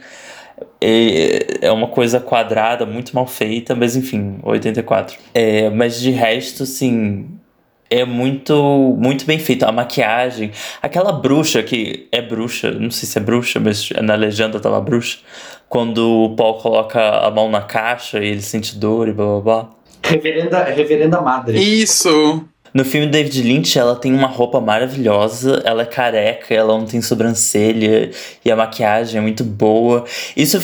[0.81, 5.15] é, é uma coisa quadrada, muito mal feita, mas enfim, 84.
[5.31, 7.37] É, mas de resto, assim,
[7.89, 9.63] é muito muito bem feito.
[9.63, 14.59] A maquiagem, aquela bruxa que é bruxa, não sei se é bruxa, mas na legenda
[14.59, 15.19] tava bruxa.
[15.69, 19.41] Quando o Paul coloca a mão na caixa e ele sente dor e blá blá
[19.41, 19.69] blá.
[20.03, 21.59] Reverenda, reverenda Madre.
[21.59, 22.45] Isso.
[22.73, 27.01] No filme David Lynch, ela tem uma roupa maravilhosa, ela é careca, ela não tem
[27.01, 28.11] sobrancelha
[28.43, 30.05] e a maquiagem é muito boa.
[30.35, 30.59] Isso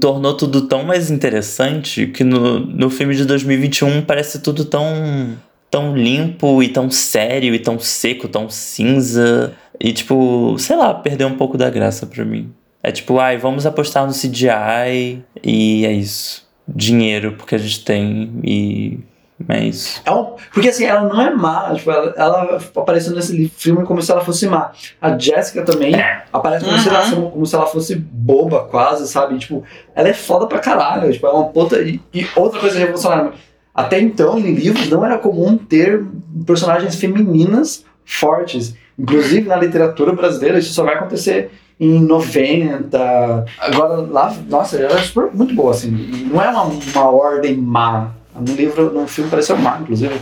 [0.00, 5.36] tornou tudo tão mais interessante que no, no filme de 2021 parece tudo tão
[5.74, 11.26] tão limpo e tão sério e tão seco, tão cinza e tipo, sei lá, perdeu
[11.26, 12.52] um pouco da graça pra mim.
[12.80, 16.46] É tipo, ai, vamos apostar no CGI e é isso.
[16.68, 19.00] Dinheiro porque a gente tem e
[19.48, 20.00] é isso.
[20.06, 24.00] É um- porque assim, ela não é má, tipo, ela, ela apareceu nesse filme como
[24.00, 24.70] se ela fosse má.
[25.02, 25.92] A Jessica também
[26.32, 27.30] aparece como, se ela, Uhum.
[27.30, 29.36] como se ela fosse boba, quase, sabe?
[29.38, 31.12] Tipo, ela é foda pra caralho.
[31.12, 31.80] Tipo, é uma puta.
[31.82, 33.32] E, e outra coisa revolucionária.
[33.74, 36.04] Até então, em livros, não era comum ter
[36.46, 38.74] personagens femininas fortes.
[38.98, 43.44] Inclusive na literatura brasileira, isso só vai acontecer em 90.
[43.58, 45.90] Agora lá, nossa, ela é super, muito boa, assim.
[45.90, 48.12] Não é uma, uma ordem má.
[48.38, 50.14] No livro, no filme pareceu má, inclusive.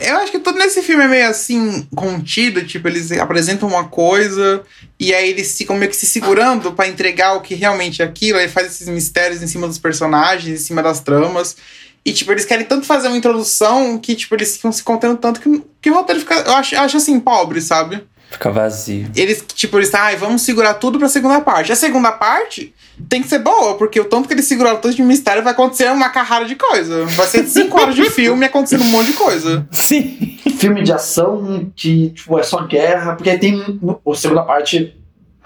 [0.00, 4.62] Eu acho que tudo nesse filme é meio assim, contido, tipo, eles apresentam uma coisa
[4.98, 8.38] e aí eles ficam meio que se segurando pra entregar o que realmente é aquilo,
[8.38, 11.56] aí faz esses mistérios em cima dos personagens, em cima das tramas.
[12.04, 15.40] E, tipo, eles querem tanto fazer uma introdução que, tipo, eles ficam se contendo tanto
[15.40, 18.02] que, que o roteiro fica, eu acho, eu acho assim, pobre, sabe?
[18.32, 19.10] Fica vazio.
[19.14, 21.70] Eles, tipo, eles, ai, vamos segurar tudo pra segunda parte.
[21.70, 22.74] A segunda parte
[23.08, 25.90] tem que ser boa, porque o tanto que eles seguraram tanto de mistério vai acontecer
[25.90, 27.04] uma carrada de coisa.
[27.04, 29.66] Vai ser cinco horas de filme acontecendo um monte de coisa.
[29.70, 30.38] Sim.
[30.56, 34.96] filme de ação que tipo, é só guerra, porque aí tem a segunda parte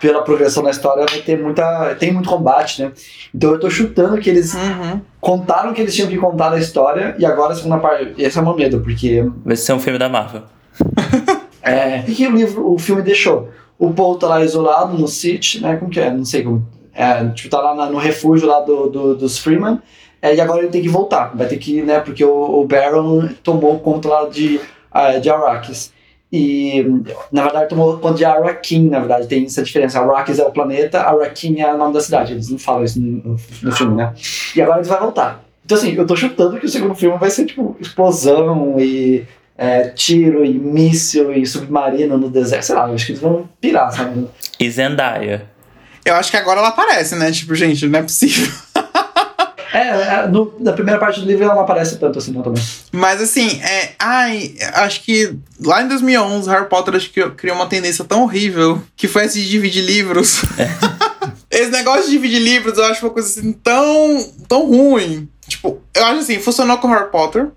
[0.01, 1.95] pela progressão da história, vai ter muita.
[1.99, 2.93] Tem muito combate, né?
[3.35, 5.01] Então eu tô chutando que eles Uhum.
[5.21, 8.15] contaram o que eles tinham que contar da história e agora a segunda parte.
[8.19, 9.25] Esse é o meu medo, porque.
[9.45, 10.43] Vai ser um filme da Marvel.
[11.63, 13.49] É, o que, o livro, o filme deixou?
[13.77, 15.75] O Paul tá lá isolado no City, né?
[15.77, 16.11] Como que é?
[16.13, 16.65] Não sei como.
[16.95, 19.81] É, tipo, tá lá na- no refúgio lá do, do- dos Freeman.
[20.23, 21.33] É, e agora ele tem que voltar.
[21.37, 21.99] Vai ter que, né?
[21.99, 24.61] Porque o, o Baron tomou conta lá de,
[24.93, 25.93] ah, de Arrakis.
[26.37, 26.85] E,
[27.33, 30.01] na verdade, tomou conta de Arrakin, na verdade, tem essa diferença.
[30.01, 32.33] Arrakis é o planeta, Arrakin é o nome da cidade.
[32.35, 34.13] Eles não falam isso no, no- filme, né?
[34.55, 35.43] E agora ele vai voltar.
[35.65, 39.25] Então, assim, eu tô chutando que o segundo filme vai ser, tipo, explosão e
[39.57, 42.65] é, tiro e míssil e submarino no deserto.
[42.67, 44.27] Sei lá, eu acho que eles vão pirar, sabe?
[44.61, 45.47] E Zendaya.
[46.05, 47.33] Eu acho que agora ela aparece, né?
[47.33, 48.47] Tipo, gente, não é possível.
[49.73, 52.63] É, é, no- na primeira parte do livro ela não aparece tanto assim, não, também.
[52.93, 53.93] Mas assim, é.
[53.99, 58.83] Ai, acho que lá em 2011, Harry Potter acho que criou uma tendência tão horrível
[58.97, 60.43] que foi esse de dividir livros.
[61.51, 65.29] esse negócio de dividir livros eu acho uma coisa assim tão, tão ruim.
[65.49, 67.49] Tipo, eu acho assim, funcionou com Harry Potter.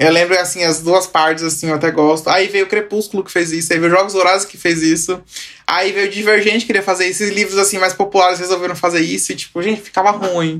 [0.00, 2.28] Eu lembro, assim, as duas partes, assim, eu até gosto.
[2.28, 5.22] Aí veio o Crepúsculo que fez isso, aí veio Jogos Vorazes que fez isso.
[5.64, 7.22] Aí veio o Divergente que queria fazer isso.
[7.22, 9.30] Esses livros, assim, mais populares resolveram fazer isso.
[9.30, 10.58] E, tipo, gente, ficava ruim.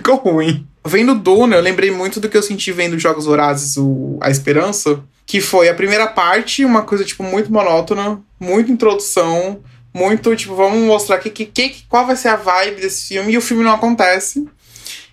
[0.00, 0.66] Ficou ruim.
[0.82, 5.04] Vendo Duna, eu lembrei muito do que eu senti vendo Jogos Vorazes, o A Esperança.
[5.26, 8.18] Que foi a primeira parte, uma coisa, tipo, muito monótona.
[8.40, 9.60] Muita introdução.
[9.92, 13.34] Muito, tipo, vamos mostrar que, que, que, qual vai ser a vibe desse filme.
[13.34, 14.48] E o filme não acontece.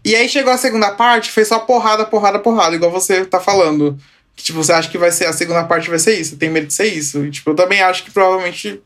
[0.06, 3.98] E aí chegou a segunda parte, foi só porrada, porrada, porrada, igual você tá falando.
[4.38, 6.68] Que, tipo, você acha que vai ser a segunda parte vai ser isso, tem medo
[6.68, 7.26] de ser isso.
[7.26, 8.82] E, tipo, eu também acho que provavelmente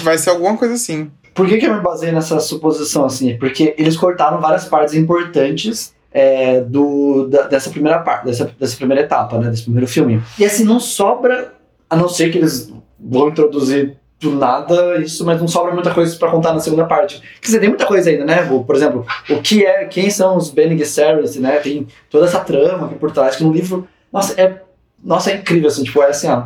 [0.00, 1.10] vai ser alguma coisa assim.
[1.38, 3.38] Por que, que eu me baseei nessa suposição assim?
[3.38, 9.04] Porque eles cortaram várias partes importantes é, do, da- dessa primeira parte, dessa, dessa primeira
[9.04, 9.48] etapa, né?
[9.48, 10.20] Desse primeiro filme.
[10.36, 11.54] E assim, não sobra,
[11.88, 16.16] a não ser que eles vão introduzir do nada isso, mas não sobra muita coisa
[16.16, 17.20] pra contar na segunda parte.
[17.40, 18.42] Quer dizer, tem muita coisa ainda, né?
[18.66, 21.58] Por exemplo, o que é, quem são os Bene Gesserit, né?
[21.60, 24.60] Tem toda essa trama aqui por trás, que no livro, nossa, é,
[25.04, 26.42] nossa, é incrível, assim, tipo, é assim, ó,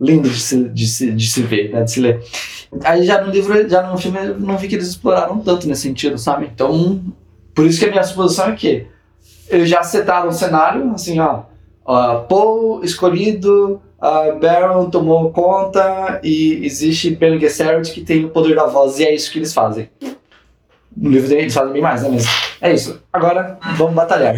[0.00, 1.84] lindo de se, de se, de se ver, né?
[1.84, 2.20] De se ler.
[2.84, 5.82] Aí já no livro, já no filme, eu não vi que eles exploraram tanto nesse
[5.82, 6.48] sentido, sabe?
[6.52, 7.02] Então,
[7.54, 8.86] por isso que a minha suposição é que
[9.48, 11.42] eles já setaram o cenário, assim, ó,
[11.84, 18.54] ó Paul escolhido, a Baron tomou conta e existe Bene Gesserit que tem o poder
[18.54, 19.88] da voz e é isso que eles fazem.
[20.96, 22.10] No livro eles fazem bem mais, né?
[22.12, 22.26] Mas
[22.60, 23.00] é isso.
[23.12, 24.36] Agora, vamos batalhar.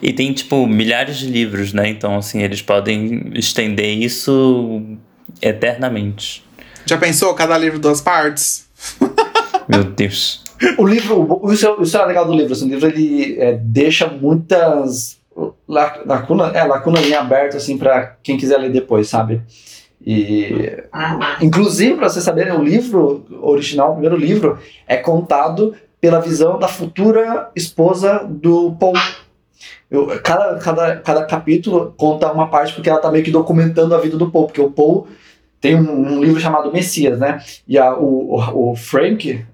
[0.00, 1.88] E tem, tipo, milhares de livros, né?
[1.88, 4.82] Então, assim, eles podem estender isso
[5.42, 6.45] eternamente.
[6.86, 8.66] Já pensou cada livro duas partes?
[9.68, 10.44] Meu Deus.
[10.78, 12.52] O livro, isso, é- isso é legal do livro.
[12.52, 15.18] Assim, o livro ele é, deixa muitas
[15.68, 19.42] la- lacunas, é, lacunas em aberto assim para quem quiser ler depois, sabe?
[20.06, 20.72] E
[21.42, 26.68] inclusive para vocês saberem, o livro original, o primeiro livro, é contado pela visão da
[26.68, 28.94] futura esposa do Paul.
[29.90, 33.98] Eu- cada, cada, cada capítulo conta uma parte porque ela tá meio que documentando a
[33.98, 35.08] vida do Paul, porque o Paul
[35.60, 37.40] tem um, um livro chamado Messias, né?
[37.66, 39.44] E a, o, o, o Frank,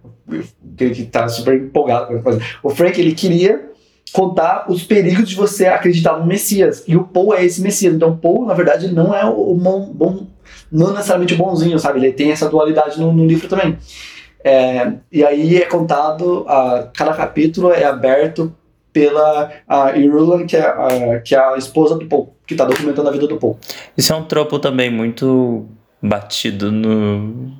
[0.76, 2.40] que, que tá super empolgado com coisa.
[2.62, 3.70] O Frank, ele queria
[4.12, 6.84] contar os perigos de você acreditar no Messias.
[6.86, 7.94] E o Paul é esse Messias.
[7.94, 10.26] Então, Paul, na verdade, não é o bom, bom
[10.70, 11.98] não necessariamente o bonzinho, sabe?
[11.98, 13.78] Ele tem essa dualidade no, no livro também.
[14.44, 18.52] É, e aí é contado, a, cada capítulo é aberto
[18.92, 19.50] pela
[19.96, 23.26] Irulan, que é a, que é a esposa do Paul, que tá documentando a vida
[23.26, 23.58] do Paul.
[23.96, 25.66] Isso é um tropo também muito
[26.02, 27.52] batido no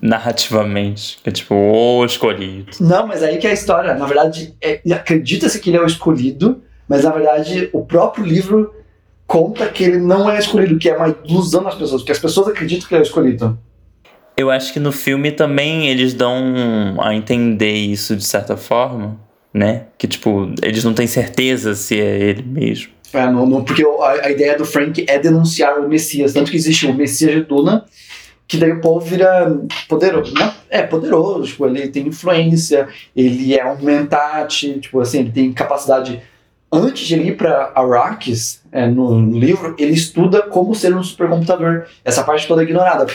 [0.00, 1.18] narrativamente.
[1.22, 2.70] Que é tipo, o escolhido.
[2.80, 3.94] Não, mas aí que é a história.
[3.94, 8.74] Na verdade, é- acredita-se que ele é o escolhido, mas na verdade o próprio livro
[9.26, 12.48] conta que ele não é escolhido, que é uma ilusão das pessoas, porque as pessoas
[12.48, 13.58] acreditam que ele é o escolhido.
[14.36, 19.20] Eu acho que no filme também eles dão a entender isso de certa forma,
[19.52, 19.84] né?
[19.98, 22.88] Que, tipo, eles não têm certeza se é ele mesmo.
[23.12, 26.56] É, no- no- porque a, a ideia do Frank é denunciar o Messias, tanto que
[26.56, 27.84] existe o Messias de Duna,
[28.46, 29.56] que daí o povo vira
[29.88, 30.32] poderoso.
[30.34, 35.52] Não, é poderoso, tipo, ele tem influência, ele é um mentate, tipo assim, ele tem
[35.52, 36.20] capacidade.
[36.72, 41.02] Antes de ele ir para Arrakis, é, no, no livro, ele estuda como ser um
[41.02, 41.86] supercomputador.
[42.04, 43.06] Essa parte toda ignorada.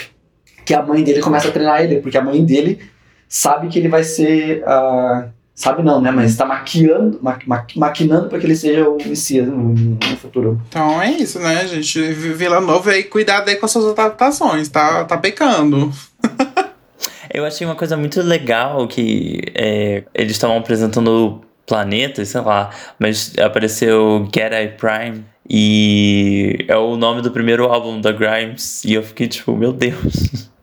[0.64, 2.80] Que a mãe dele começa a treinar ele, porque a mãe dele
[3.28, 4.62] sabe que ele vai ser.
[4.66, 6.10] ah, sabe não, né?
[6.12, 10.60] Mas está maquiando, ma, ma, maquinando para que ele seja o Messias no, no futuro.
[10.68, 12.00] Então é isso, né, gente?
[12.12, 15.90] Vila Nova aí, cuidado aí com as suas adaptações, tá, tá pecando.
[17.32, 23.32] Eu achei uma coisa muito legal que é, eles estavam apresentando planetas, sei lá, mas
[23.38, 29.02] apareceu Get Eye Prime e é o nome do primeiro álbum da Grimes e eu
[29.02, 30.48] fiquei tipo, meu Deus.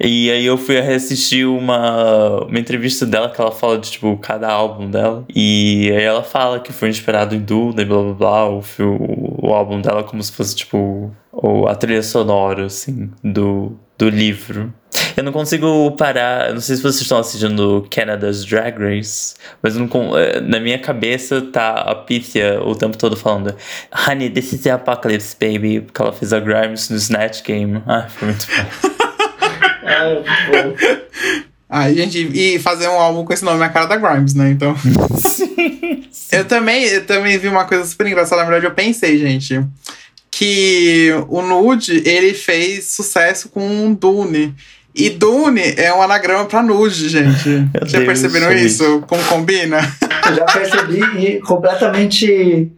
[0.00, 4.48] E aí eu fui reassistir uma, uma entrevista dela que ela fala de, tipo, cada
[4.48, 5.24] álbum dela.
[5.34, 9.48] E aí ela fala que foi inspirado em Duna e blá blá blá, o, o,
[9.48, 11.10] o álbum dela como se fosse, tipo,
[11.68, 14.72] a trilha sonora, assim, do, do livro.
[15.16, 16.52] Eu não consigo parar.
[16.54, 21.42] Não sei se vocês estão assistindo Canada's Drag Race, mas não, eh, na minha cabeça
[21.42, 23.54] tá a Pythia o tempo todo falando:
[23.92, 25.80] Honey, this is the apocalypse, baby.
[25.80, 27.82] Porque ela fez a Grimes no Snatch Game.
[27.86, 28.88] Ah, foi muito bom.
[30.52, 31.08] é.
[31.68, 34.50] Ah, gente, e fazer um álbum com esse nome na cara da Grimes, né?
[34.50, 34.74] Então.
[35.18, 36.36] sim, sim.
[36.36, 38.42] Eu também, eu também vi uma coisa super engraçada.
[38.42, 39.62] Na verdade, eu pensei, gente,
[40.30, 44.54] que o Nude ele fez sucesso com o Dune.
[44.94, 47.68] E Dune é um anagrama pra nude, gente.
[47.84, 49.00] Já perceberam isso?
[49.06, 49.78] Como combina?
[50.28, 52.72] Eu já percebi e completamente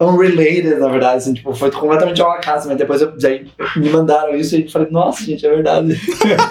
[0.00, 1.16] unrelated, na verdade.
[1.18, 4.70] Assim, tipo, foi completamente ao acaso, mas depois eu, aí me mandaram isso e eu
[4.70, 5.98] falei, nossa, gente, é verdade.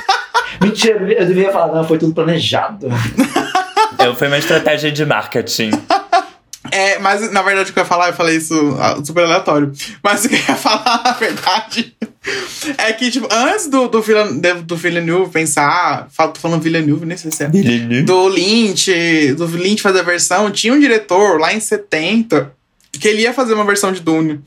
[0.62, 2.88] Mentira, eu devia, eu falar, não, foi tudo planejado.
[4.00, 5.72] É, foi uma estratégia de marketing.
[6.72, 9.72] É, mas na verdade o que eu ia falar, eu falei isso ah, super aleatório.
[10.04, 11.96] Mas o que eu ia falar, na verdade,
[12.78, 16.08] é que, tipo, antes do, do, Villeneuve, do Villeneuve pensar.
[16.12, 17.48] falo- Tô falando Villeneuve, nem sei se é.
[18.04, 22.52] Do Lynch, do Lynch fazer a versão, tinha um diretor lá em 70
[23.00, 24.42] que ele ia fazer uma versão de Dune,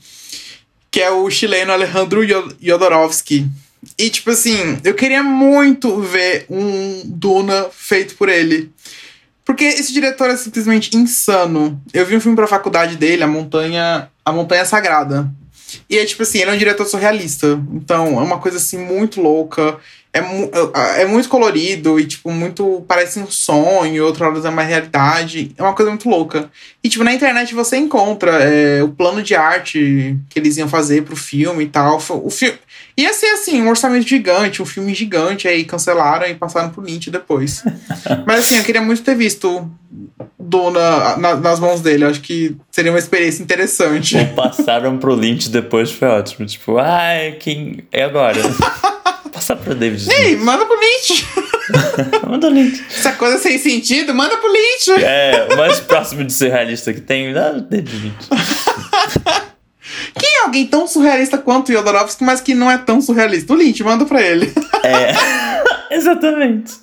[0.89, 2.21] que é o chileno Alejandro
[2.59, 3.49] Jodorowsky.
[3.97, 8.71] E, tipo assim, eu queria muito ver um Duna feito por ele.
[9.43, 11.81] Porque esse diretor é simplesmente insano.
[11.93, 15.31] Eu vi um filme pra faculdade dele, A Montanha, a Montanha Sagrada.
[15.89, 17.59] E é tipo assim, ele é um diretor surrealista.
[17.73, 19.77] Então é uma coisa assim muito louca.
[20.13, 20.51] É, mu
[20.97, 22.83] é muito colorido e, tipo, muito.
[22.85, 25.51] Parece um sonho, outra hora é uma realidade.
[25.57, 26.49] É uma coisa muito louca.
[26.83, 31.03] E, tipo, na internet você encontra é, o plano de arte que eles iam fazer
[31.03, 32.01] pro filme e tal.
[32.23, 32.57] O filme.
[32.97, 37.09] Ia ser assim, um orçamento gigante, um filme gigante, aí cancelaram e passaram pro Lynch
[37.09, 37.63] depois.
[38.27, 39.71] Mas assim, eu queria muito ter visto
[40.37, 42.03] Duna na- nas mãos dele.
[42.03, 44.17] Eu acho que seria uma experiência interessante.
[44.17, 46.45] Ou passaram pro Lynch depois foi ótimo.
[46.45, 47.85] Tipo, ai, quem.
[47.93, 48.41] É agora.
[49.41, 50.43] Passar pro David Ei, Lynch.
[50.43, 51.25] manda pro Lynch!
[52.29, 52.83] Manda o Lynch.
[52.95, 55.03] Essa coisa sem sentido, manda pro Lynch!
[55.03, 58.29] É, o mais próximo de surrealista que tem, dá o David Lynch.
[60.13, 63.51] Quem é alguém tão surrealista quanto o Jodorowsky, mas que não é tão surrealista?
[63.51, 64.53] O Lynch, manda pra ele.
[64.83, 65.11] É,
[65.95, 66.73] exatamente.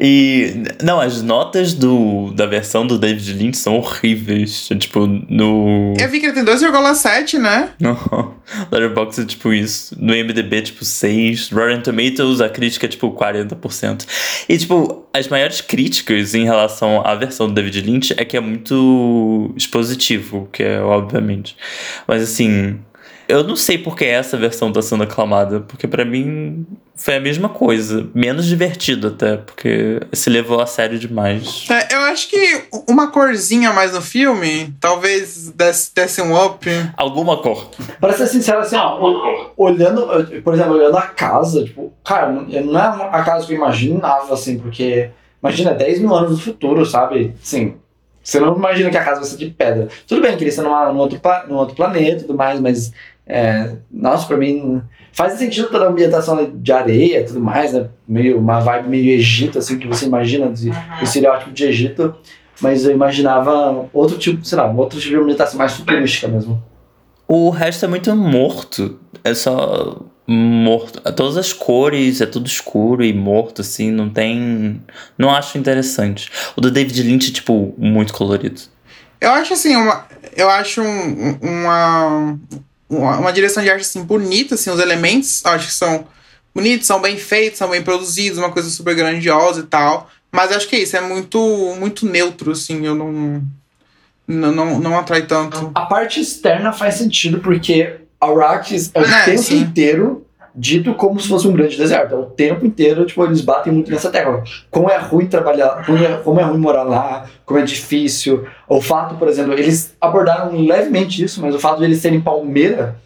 [0.00, 4.68] E, não, as notas do, da versão do David Lynch são horríveis.
[4.78, 5.94] Tipo, no.
[5.98, 7.70] Eu vi que ele tem 2,7, né?
[7.80, 7.96] No
[8.70, 9.96] Letterboxd é tipo isso.
[9.98, 11.50] No MDB, tipo 6.
[11.50, 14.06] Rotten Tomatoes, a crítica é tipo 40%.
[14.48, 18.40] E, tipo, as maiores críticas em relação à versão do David Lynch é que é
[18.40, 21.56] muito expositivo, que é obviamente.
[22.06, 22.78] Mas, assim,
[23.28, 26.64] eu não sei porque essa versão tá sendo aclamada, porque pra mim
[26.96, 28.08] foi a mesma coisa.
[28.14, 31.66] Menos divertido até, porque se levou a sério demais.
[31.70, 36.66] É, eu acho que uma corzinha a mais no filme, talvez desse, desse um up.
[36.96, 37.70] Alguma cor.
[38.00, 40.06] Pra ser sincero, assim, ó, ol- olhando,
[40.42, 44.58] por exemplo, olhando a casa, tipo, cara, não é a casa que eu imaginava, assim,
[44.58, 45.10] porque,
[45.42, 47.34] imagina, 10 mil anos no futuro, sabe?
[47.42, 47.74] Sim.
[48.22, 49.86] Você não imagina que a casa vai ser de pedra.
[50.04, 52.92] Tudo bem que eles estão num, outro, num outro planeta e tudo mais, mas,
[53.26, 54.80] é, nossa, pra mim,
[55.12, 57.88] faz sentido toda a ambientação de areia e tudo mais, né?
[58.06, 62.14] Meio, uma vibe meio Egito, assim, que você imagina de, o estereótipo de Egito,
[62.60, 66.62] mas eu imaginava outro tipo, sei lá, outro tipo de ambientação mais futurística mesmo.
[67.28, 68.98] O resto é muito morto.
[69.24, 71.00] É só morto.
[71.12, 74.80] Todas as cores, é tudo escuro e morto, assim, não tem.
[75.18, 76.30] Não acho interessante.
[76.56, 78.60] O do David Lynch é, tipo, muito colorido.
[79.20, 82.38] Eu acho assim, uma, eu acho um- uma,
[82.88, 86.06] uma, uma direção de arte assim, bonita, assim, os elementos acho que são
[86.54, 90.10] bonitos, são bem feitos, são bem produzidos, uma coisa super grandiosa e tal.
[90.32, 91.38] Mas acho que é isso, é muito,
[91.78, 93.42] muito neutro, assim, eu não.
[94.28, 95.70] Não, não, não atrai tanto.
[95.72, 99.58] A parte externa faz sentido porque Arrakis é o É, tempo sim.
[99.58, 100.25] inteiro
[100.56, 102.14] dito como se fosse um grande deserto.
[102.14, 104.42] É o tempo inteiro, tipo, eles batem muito nessa tecla.
[104.70, 108.46] Como é ruim trabalhar, como é, como é ruim morar lá, como é difícil.
[108.68, 112.96] O fato, por exemplo, eles abordaram levemente isso, mas o fato de eles serem palmeira,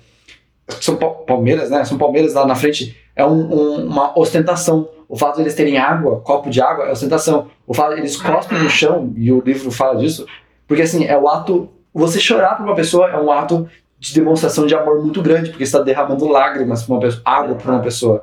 [0.81, 1.85] são pal- palmeiras, né?
[1.85, 4.89] São palmeiras lá na frente, é um- um- uma ostentação.
[5.09, 7.49] O fato de eles terem água, copo de água, é ostentação.
[7.67, 10.25] O fato de eles cospem no chão, e o livro fala disso,
[10.69, 11.69] porque assim, é o ato.
[11.93, 13.69] Você chorar por uma pessoa é um ato
[14.01, 17.55] de demonstração de amor muito grande, porque você está derramando lágrimas pra uma pessoa, água
[17.55, 18.23] para uma pessoa.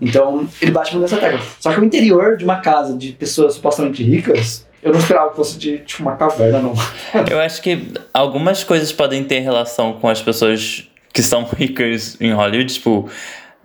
[0.00, 1.40] Então, ele bate muito nessa tecla.
[1.58, 5.36] Só que o interior de uma casa de pessoas supostamente ricas, eu não esperava que
[5.36, 6.74] fosse de tipo uma caverna, não.
[7.28, 12.32] Eu acho que algumas coisas podem ter relação com as pessoas que são ricas em
[12.32, 13.10] Hollywood, tipo.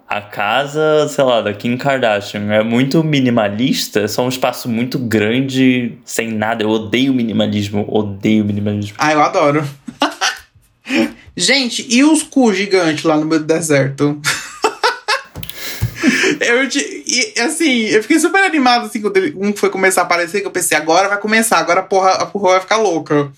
[0.08, 4.98] a casa, sei lá, da Kim Kardashian é muito minimalista, é só um espaço muito
[4.98, 6.64] grande, sem nada.
[6.64, 8.96] Eu odeio minimalismo, odeio minimalismo.
[8.98, 9.64] Ah, eu adoro.
[11.42, 14.22] Gente, e os cu gigantes lá no meio do deserto?
[16.40, 20.48] eu, e, assim, eu fiquei super animado assim, quando um foi começar a aparecer, que
[20.48, 23.32] eu pensei, agora vai começar, agora a porra, a porra vai ficar louca.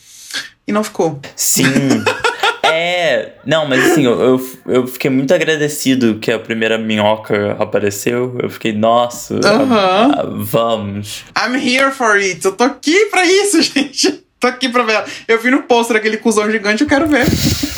[0.68, 1.20] E não ficou.
[1.36, 1.64] Sim.
[2.66, 8.38] É, não, mas assim, eu, eu, eu, fiquei muito agradecido que a primeira minhoca apareceu.
[8.42, 9.38] Eu fiquei, nossa,
[10.32, 11.26] vamos.
[11.38, 12.44] I'm here for it.
[12.44, 14.24] Eu tô aqui pra isso, gente.
[14.44, 15.02] Tô aqui pra ver.
[15.26, 17.26] Eu vi no pôster aquele cuzão gigante, eu quero ver.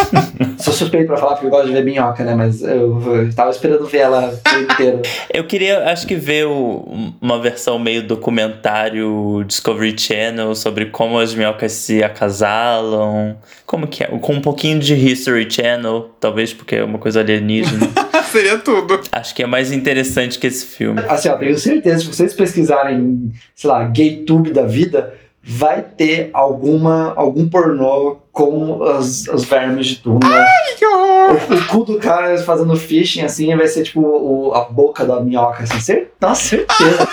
[0.57, 2.34] Sou suspeito pra falar porque eu gosto de ver minhoca, né?
[2.34, 4.99] Mas eu, eu tava esperando ver ela inteira.
[5.32, 11.36] eu queria, acho que ver o, uma versão meio documentário Discovery Channel sobre como as
[11.36, 13.38] minhocas se acasalam.
[13.63, 14.07] Como que é?
[14.07, 17.88] Com um pouquinho de History Channel, talvez porque é uma coisa alienígena.
[18.32, 19.01] Seria tudo.
[19.11, 20.99] Acho que é mais interessante que esse filme.
[21.07, 25.13] Assim, ó, tenho certeza, se vocês pesquisarem, sei lá, GayTube da vida
[25.48, 30.22] vai ter alguma, algum pornô com os, os vermes de túnel.
[30.24, 31.39] Ai, que horror!
[31.50, 35.22] O, o, cu do cara fazendo fishing, assim, vai ser tipo o, a boca da
[35.22, 35.80] minhoca, assim.
[35.80, 37.08] Cer Nossa, certeza.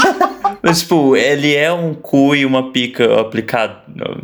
[0.62, 3.78] Mas, tipo, ele é um cu e uma pica aplicado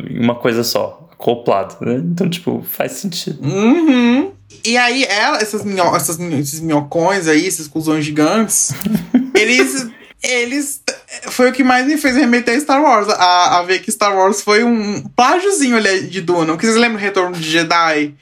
[0.09, 1.95] em uma coisa só, acoplado, né?
[1.95, 3.43] Então, tipo, faz sentido.
[3.43, 4.31] Uhum.
[4.63, 8.73] E aí, ela, essas, minho essas esses minhocões aí, esses cuzões gigantes,
[9.33, 9.89] eles
[10.29, 10.81] eles.
[11.23, 13.09] Foi o que mais me fez remeter a Star Wars.
[13.09, 16.53] A, a ver que Star Wars foi um plágiozinho ali de Duna.
[16.53, 18.13] Porque vocês lembram do Retorno de Jedi?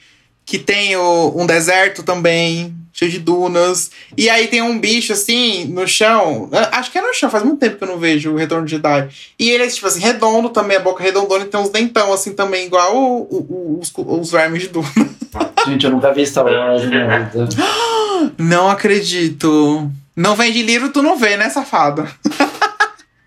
[0.46, 3.90] Que tem o, um deserto também, cheio de dunas.
[4.16, 6.48] E aí tem um bicho assim no chão.
[6.72, 8.72] Acho que é no chão, faz muito tempo que eu não vejo o Retorno de
[8.72, 9.08] Jedi.
[9.38, 12.32] E ele é tipo assim, redondo também, a boca redondona e tem uns dentão assim
[12.32, 14.88] também, igual o, o, os, os vermes de Duna.
[15.66, 17.48] Gente, eu nunca vi Star Wars na minha vida.
[18.38, 19.90] Não acredito.
[20.16, 22.08] Não vende livro, tu não vê, né, safada?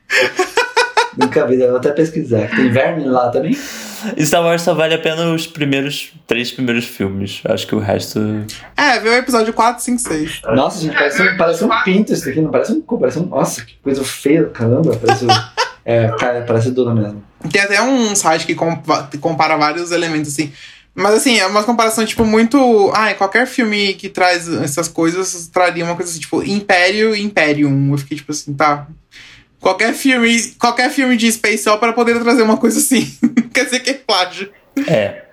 [1.18, 2.48] Nunca vi, eu vou até pesquisar.
[2.56, 3.58] Tem verme lá também?
[4.20, 7.42] Star Wars só vale a pena os primeiros três primeiros filmes.
[7.46, 8.20] Acho que o resto.
[8.76, 10.42] É, vê o episódio 4, 5, 6.
[10.54, 13.26] Nossa, gente, parece um, parece um pinto isso aqui, não parece um cu, parece um.
[13.26, 14.96] Nossa, que coisa feia, caramba.
[14.96, 15.26] Parece,
[15.84, 16.08] é,
[16.42, 17.24] parece Duna mesmo.
[17.52, 18.56] Tem até um site que
[19.20, 20.52] compara vários elementos assim.
[20.94, 22.92] Mas assim, é uma comparação, tipo, muito.
[22.94, 27.92] Ah, qualquer filme que traz essas coisas traria uma coisa assim, tipo, Império e Imperium.
[27.92, 28.88] Eu fiquei, tipo assim, tá.
[29.60, 33.12] Qualquer filme, qualquer filme de Space Opera poderia trazer uma coisa assim.
[33.54, 34.52] Quer dizer que é plágio.
[34.88, 35.24] É.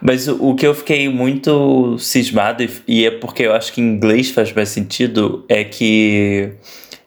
[0.00, 4.30] Mas o, que eu fiquei muito cismado, e é porque eu acho que em inglês
[4.30, 6.52] faz mais sentido, é que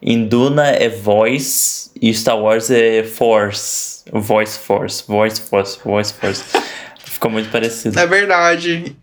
[0.02, 4.04] em Duna é voice e Star Wars é force.
[4.12, 6.44] Voice force, voice force, voice force.
[7.04, 8.00] Ficou muito parecido.
[8.00, 8.96] É verdade.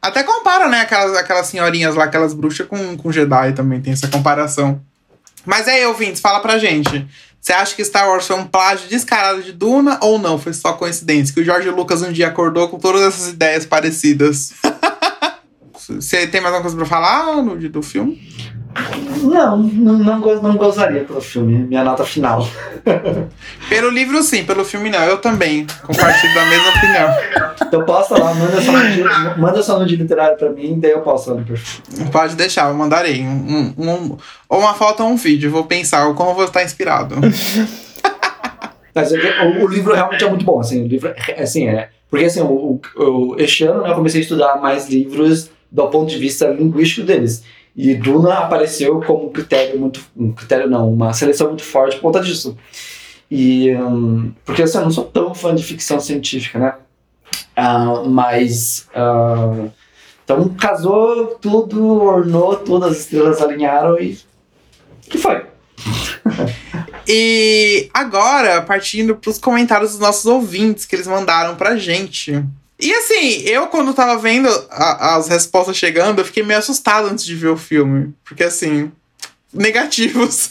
[0.00, 4.08] Até compara, né, aquelas, aquelas senhorinhas lá, aquelas bruxas com, com Jedi também, tem essa
[4.08, 4.80] comparação.
[5.44, 7.06] Mas aí, ouvintes, fala pra gente.
[7.40, 10.38] Você acha que Star Wars foi um plágio descarado de Duna ou não?
[10.38, 11.34] Foi só coincidência?
[11.34, 14.52] Que o George Lucas um dia acordou com todas essas ideias parecidas.
[15.74, 18.22] Você tem mais alguma coisa pra falar no, do filme?
[19.22, 21.58] Não, não, não, não gozaria pelo filme.
[21.64, 22.46] Minha nota final.
[23.68, 24.44] pelo livro, sim.
[24.44, 25.02] Pelo filme, não.
[25.04, 27.08] Eu também compartilho da mesma opinião.
[27.66, 31.00] Então posta lá, manda só no, manda só no dia literário pra mim, daí eu
[31.00, 31.82] posto lá no perfil.
[32.10, 33.22] Pode deixar, eu mandarei.
[33.22, 34.16] Um, um,
[34.48, 35.50] ou uma foto ou um vídeo.
[35.50, 37.16] Vou pensar como eu vou estar inspirado.
[38.94, 39.16] Mas, o,
[39.64, 40.60] o, livro realmente é muito bom.
[40.60, 44.20] Assim, o livro, é, assim, é, porque assim, o, o, este ano né, eu comecei
[44.20, 47.42] a estudar mais livros do ponto de vista linguístico deles.
[47.74, 50.00] E Duna apareceu como um critério muito.
[50.16, 52.56] Um critério não, uma seleção muito forte por conta disso.
[53.30, 53.74] E.
[53.74, 56.74] Um, porque assim, eu não sou tão fã de ficção científica, né?
[57.56, 58.88] Uh, mas.
[58.94, 59.70] Uh,
[60.24, 64.18] então casou tudo, ornou, todas as estrelas alinharam e.
[65.08, 65.46] que foi?
[67.08, 72.44] e agora, partindo para os comentários dos nossos ouvintes que eles mandaram pra gente.
[72.82, 77.24] E assim, eu quando tava vendo a, as respostas chegando, eu fiquei meio assustado antes
[77.24, 78.12] de ver o filme.
[78.24, 78.90] Porque assim,
[79.52, 80.50] negativos.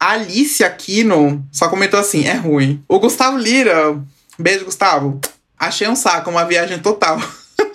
[0.00, 2.82] a Alice Aquino só comentou assim: é ruim.
[2.88, 4.02] O Gustavo Lira,
[4.38, 5.20] beijo, Gustavo.
[5.58, 7.20] Achei um saco, uma viagem total.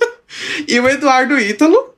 [0.68, 1.96] e o Eduardo Ítalo.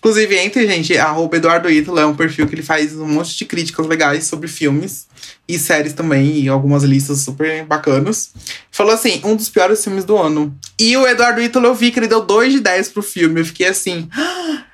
[0.00, 3.44] Inclusive, entre, gente, arroba Eduardo Ítalo é um perfil que ele faz um monte de
[3.44, 5.06] críticas legais sobre filmes
[5.46, 8.30] e séries também, e algumas listas super bacanas.
[8.70, 10.56] Falou assim: um dos piores filmes do ano.
[10.78, 13.40] E o Eduardo Ítalo, eu vi que ele deu 2 de 10 pro filme.
[13.40, 14.08] Eu fiquei assim.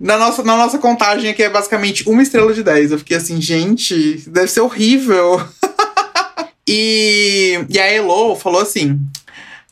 [0.00, 2.92] Na nossa, na nossa contagem aqui é basicamente uma estrela de 10.
[2.92, 5.44] Eu fiquei assim, gente, deve ser horrível.
[6.68, 8.96] e, e a Elo falou assim: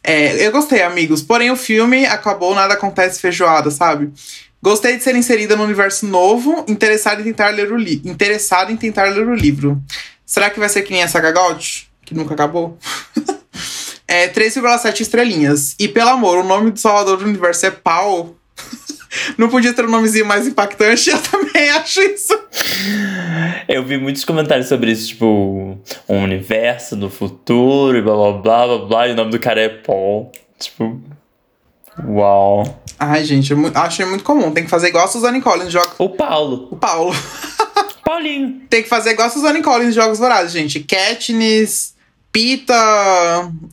[0.02, 1.22] É, eu gostei, amigos.
[1.22, 4.10] Porém, o filme acabou, nada acontece feijoada, sabe?
[4.62, 8.08] Gostei de ser inserida no universo novo, interessado em tentar ler o livro.
[8.08, 9.80] Interessado em tentar ler o livro.
[10.24, 11.88] Será que vai ser que nem a Saga Gold?
[12.04, 12.78] Que nunca acabou?
[14.08, 15.76] é 3,7 estrelinhas.
[15.78, 18.34] E pelo amor, o nome do Salvador do Universo é Pau.
[19.38, 21.10] Não podia ter um nomezinho mais impactante?
[21.10, 22.38] Eu também acho isso.
[23.68, 25.78] Eu vi muitos comentários sobre isso, tipo,
[26.08, 29.60] um universo no futuro e blá blá blá blá blá, e o nome do cara
[29.60, 30.32] é Paul.
[30.58, 31.00] Tipo.
[32.04, 32.80] Uau.
[32.98, 34.50] Ai, gente, eu achei muito comum.
[34.50, 35.90] Tem que fazer igual a Suzanne Collins joga.
[35.98, 36.68] O Paulo.
[36.70, 37.14] O Paulo.
[38.04, 38.62] Paulinho.
[38.70, 40.80] Tem que fazer igual a Suzanne Collins Jogos Vorazes, gente.
[40.80, 41.94] Katniss,
[42.32, 42.74] Pita,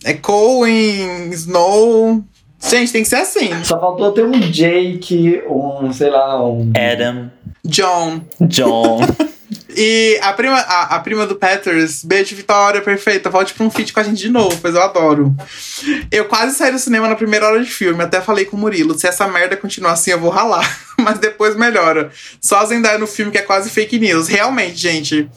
[0.04, 2.24] é Cohen, Snow.
[2.60, 3.50] Gente, tem que ser assim.
[3.64, 6.72] Só faltou ter um Jake, um, sei lá, um.
[6.76, 7.30] Adam.
[7.64, 8.22] John.
[8.42, 9.00] John.
[9.76, 13.30] E a prima, a, a prima do Peters, beijo, Vitória, perfeita.
[13.30, 15.36] Volte pra um feat com a gente de novo, pois eu adoro.
[16.12, 18.98] Eu quase saí do cinema na primeira hora de filme, até falei com o Murilo:
[18.98, 20.80] se essa merda continuar assim, eu vou ralar.
[21.00, 22.12] Mas depois melhora.
[22.42, 24.28] Só a Zendaya no filme que é quase fake news.
[24.28, 25.30] Realmente, gente.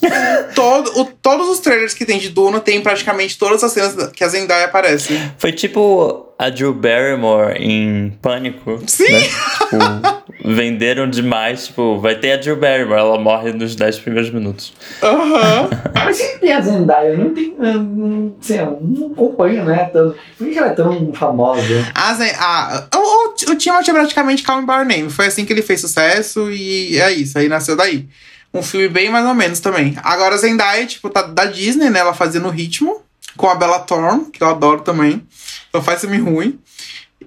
[0.54, 4.22] todo, o, todos os trailers que tem de Duna tem praticamente todas as cenas que
[4.22, 5.18] a Zendaya aparece.
[5.38, 8.82] Foi tipo a Drew Barrymore em Pânico.
[8.86, 9.10] Sim!
[9.10, 9.20] Né?
[9.20, 11.66] Tipo, venderam demais.
[11.66, 14.72] Tipo, vai ter a Drew Barrymore, ela morre nos 10 primeiros minutos.
[15.02, 15.62] Aham.
[15.62, 15.68] Uhum.
[15.94, 17.56] Mas sempre tem a Zendaya, eu não tenho.
[17.58, 19.88] Eu não, sei, eu não acompanho, né?
[19.92, 20.16] Tanto.
[20.36, 21.62] Por que ela é tão famosa?
[21.94, 25.08] A, Zen, a, o, o, o Timothy é praticamente Calm Bar Name.
[25.08, 28.06] Foi assim que ele fez sucesso e é isso, aí nasceu daí.
[28.52, 29.96] Um filme bem mais ou menos também.
[30.02, 32.00] Agora Zendaya, tipo, tá da Disney, né?
[32.00, 33.02] Ela fazendo ritmo
[33.36, 35.26] com a Bella Thorne, que eu adoro também.
[35.68, 36.58] Então faz filme ruim.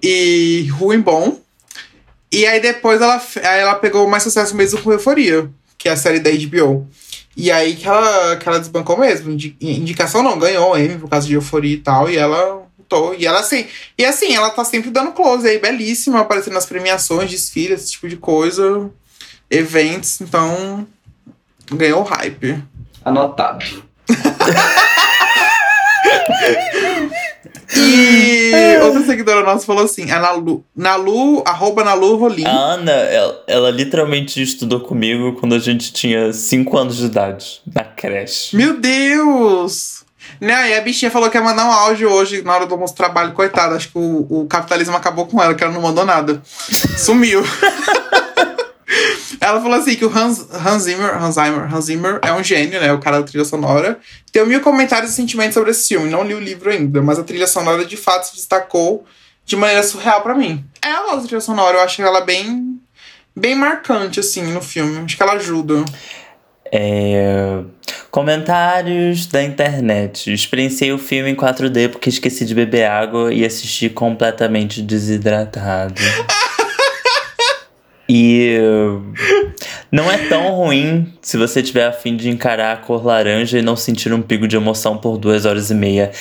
[0.01, 1.39] E ruim bom.
[2.31, 5.97] E aí depois ela, aí ela pegou mais sucesso mesmo com Euforia, que é a
[5.97, 6.87] série da HBO.
[7.35, 9.31] E aí que ela, que ela desbancou mesmo.
[9.61, 12.09] Indicação não, ganhou M por causa de Euforia e tal.
[12.09, 13.13] E ela tô.
[13.13, 13.67] E ela assim.
[13.97, 18.09] E assim, ela tá sempre dando close aí, belíssima, aparecendo nas premiações, desfiles, esse tipo
[18.09, 18.89] de coisa.
[19.49, 20.85] Eventos, então.
[21.71, 22.61] Ganhou hype.
[23.05, 23.83] Anotado.
[27.75, 32.45] E outra seguidora nossa falou assim: a Nalu, Nalu arroba Nalu Rolim.
[32.45, 37.61] A Ana, ela, ela, literalmente estudou comigo quando a gente tinha 5 anos de idade,
[37.73, 38.55] na creche.
[38.55, 39.98] Meu Deus!
[40.39, 42.95] Né, e a bichinha falou que ia mandar um áudio hoje na hora do almoço
[42.95, 43.75] trabalho, coitada.
[43.75, 46.41] Acho que o, o capitalismo acabou com ela, que ela não mandou nada.
[46.97, 47.43] Sumiu.
[49.41, 52.79] Ela falou assim que o Hans, Hans, Zimmer, Hans, Zimmer, Hans Zimmer é um gênio,
[52.79, 52.91] né?
[52.91, 53.99] O cara da trilha sonora.
[54.31, 56.09] Tem mil comentários e sentimentos sobre esse filme.
[56.09, 59.05] Não li o livro ainda, mas a trilha sonora de fato se destacou
[59.45, 60.63] de maneira surreal para mim.
[60.81, 62.79] É a trilha sonora, eu acho ela bem,
[63.35, 64.99] bem marcante, assim, no filme.
[65.05, 65.85] Acho que ela ajuda.
[66.71, 67.61] É...
[68.11, 70.31] Comentários da internet.
[70.33, 76.01] Experienciei o filme em 4D porque esqueci de beber água e assisti completamente desidratado.
[78.11, 78.57] E
[79.91, 83.61] não é tão ruim se você tiver a fim de encarar a cor laranja e
[83.61, 86.11] não sentir um pico de emoção por duas horas e meia.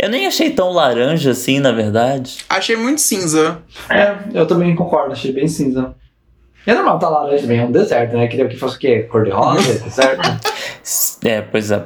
[0.00, 2.38] Eu nem achei tão laranja assim, na verdade.
[2.48, 3.62] Achei muito cinza.
[3.88, 5.94] É, eu também concordo, achei bem cinza.
[6.66, 8.26] É normal tá laranja também, é um deserto, né?
[8.26, 9.00] Queria que fosse o quê?
[9.10, 10.28] Cor de rosa, deserto?
[11.24, 11.82] É, pois é.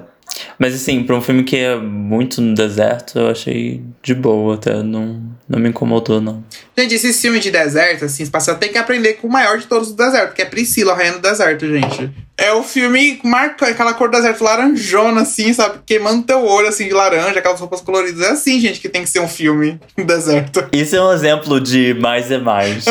[0.59, 4.83] Mas assim, pra um filme que é muito no deserto, eu achei de boa até.
[4.83, 6.45] Não, não me incomodou, não.
[6.77, 9.91] Gente, esse filme de deserto, assim, espacial, tem que aprender com o maior de todos
[9.91, 12.11] do deserto, que é Priscila, Rainha do Deserto, gente.
[12.37, 15.81] É o filme marca aquela cor do deserto laranjona, assim, sabe?
[15.85, 18.23] Queimando teu olho, assim, de laranja, aquelas roupas coloridas.
[18.23, 20.67] É assim, gente, que tem que ser um filme no deserto.
[20.73, 22.85] Isso é um exemplo de mais é mais.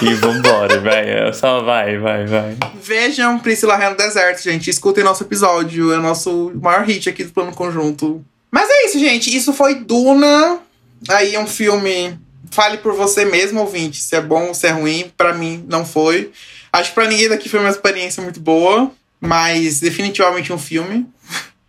[0.00, 1.32] E vambora, vai.
[1.32, 2.56] Só vai, vai, vai.
[2.80, 4.70] Vejam Priscila Rainha do Deserto, gente.
[4.70, 5.92] Escutem nosso episódio.
[5.92, 8.24] É o nosso maior hit aqui do Plano Conjunto.
[8.50, 9.36] Mas é isso, gente.
[9.36, 10.60] Isso foi Duna.
[11.08, 12.18] Aí é um filme.
[12.50, 15.10] Fale por você mesmo, ouvinte, se é bom ou se é ruim.
[15.16, 16.30] Para mim, não foi.
[16.72, 18.90] Acho que pra ninguém daqui foi uma experiência muito boa,
[19.20, 21.06] mas definitivamente um filme.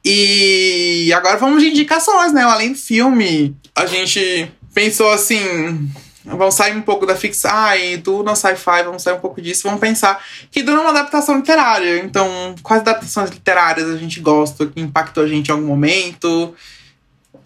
[0.03, 2.43] E agora vamos de indicações, né?
[2.43, 5.89] Além do filme, a gente pensou assim.
[6.23, 7.51] Vamos sair um pouco da ficção.
[7.53, 9.63] Ai, do no sci-fi, vamos sair um pouco disso.
[9.63, 11.99] Vamos pensar que Duna é uma adaptação literária.
[11.99, 16.55] Então, quais adaptações literárias a gente gosta, que impactou a gente em algum momento?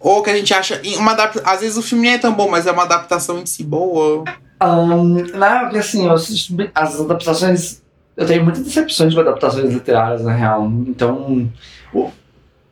[0.00, 0.80] Ou que a gente acha.
[0.96, 1.42] Uma adapta...
[1.44, 4.24] Às vezes o filme nem é tão bom, mas é uma adaptação em si boa.
[4.62, 6.08] Um, não, porque assim,
[6.74, 7.82] as adaptações.
[8.16, 10.66] Eu tenho muitas decepções de adaptações literárias, na real.
[10.86, 11.50] Então,
[11.92, 12.10] o,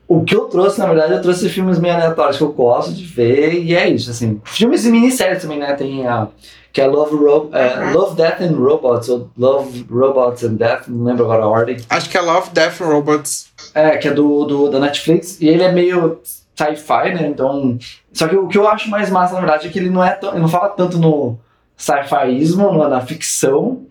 [0.07, 3.05] o que eu trouxe, na verdade, eu trouxe filmes meio aleatórios que eu gosto de
[3.05, 4.41] ver, e é isso, assim.
[4.45, 5.74] Filmes e minisséries também, né?
[5.74, 6.29] Tem a.
[6.70, 11.05] Que é Love, Ro é, Love, Death and Robots, ou Love, Robots and Death, não
[11.05, 11.79] lembro agora a ordem.
[11.89, 13.47] Acho que é Love, Death and Robots.
[13.74, 16.20] É, que é do, do, da Netflix, e ele é meio
[16.59, 17.28] sci-fi, né?
[17.28, 17.78] Então.
[18.12, 20.11] Só que o que eu acho mais massa, na verdade, é que ele não é
[20.11, 21.38] tão, ele não fala tanto no
[21.76, 23.86] sci-fiismo, na ficção,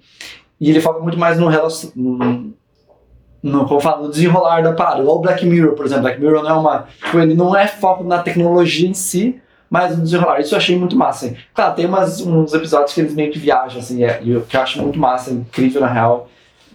[0.60, 1.90] e ele foca muito mais no relacion...
[3.42, 5.02] no, como fala, no desenrolar da parada.
[5.02, 6.04] Igual o Black Mirror, por exemplo.
[6.04, 6.88] Black Mirror não é uma.
[7.04, 9.40] Tipo, ele não é foco na tecnologia em si,
[9.70, 10.42] mas no desenrolar.
[10.42, 11.28] Isso eu achei muito massa.
[11.28, 11.38] Hein?
[11.54, 14.62] Claro, tem umas, uns episódios que eles meio que viajam, assim, é, e que eu
[14.62, 16.30] acho muito massa, incrível na real.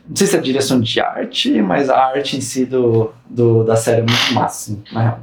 [0.09, 3.77] Não sei se é direção de arte, mas a arte em si do, do, da
[3.77, 5.21] série é muito massa, assim, na real.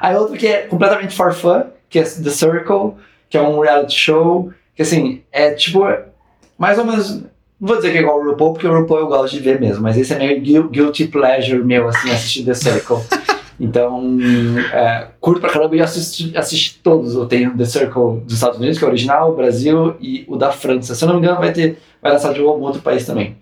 [0.00, 2.94] Aí outro que é completamente for fun, que é The Circle,
[3.28, 5.84] que é um reality show, que assim, é tipo,
[6.56, 7.16] mais ou menos,
[7.60, 9.60] não vou dizer que é igual o RuPaul, porque o RuPaul eu gosto de ver
[9.60, 12.98] mesmo, mas esse é meio guilty pleasure meu, assim, assistir The Circle.
[13.60, 14.16] Então,
[14.72, 17.14] é, curto pra caramba e assisti, assisti todos.
[17.14, 20.36] Eu tenho The Circle dos Estados Unidos, que é o original, o Brasil e o
[20.36, 20.94] da França.
[20.94, 23.36] Se eu não me engano, vai ter, vai lançar de algum outro país também.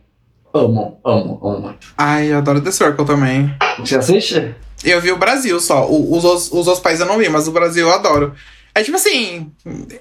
[0.52, 1.88] Amo, amo, amo muito.
[1.96, 3.54] Ai, eu adoro The Circle também.
[3.78, 4.54] Você assiste?
[4.84, 5.86] Eu vi o Brasil só.
[5.86, 8.32] O, os, os, os outros países eu não vi, mas o Brasil eu adoro.
[8.74, 9.50] É tipo assim,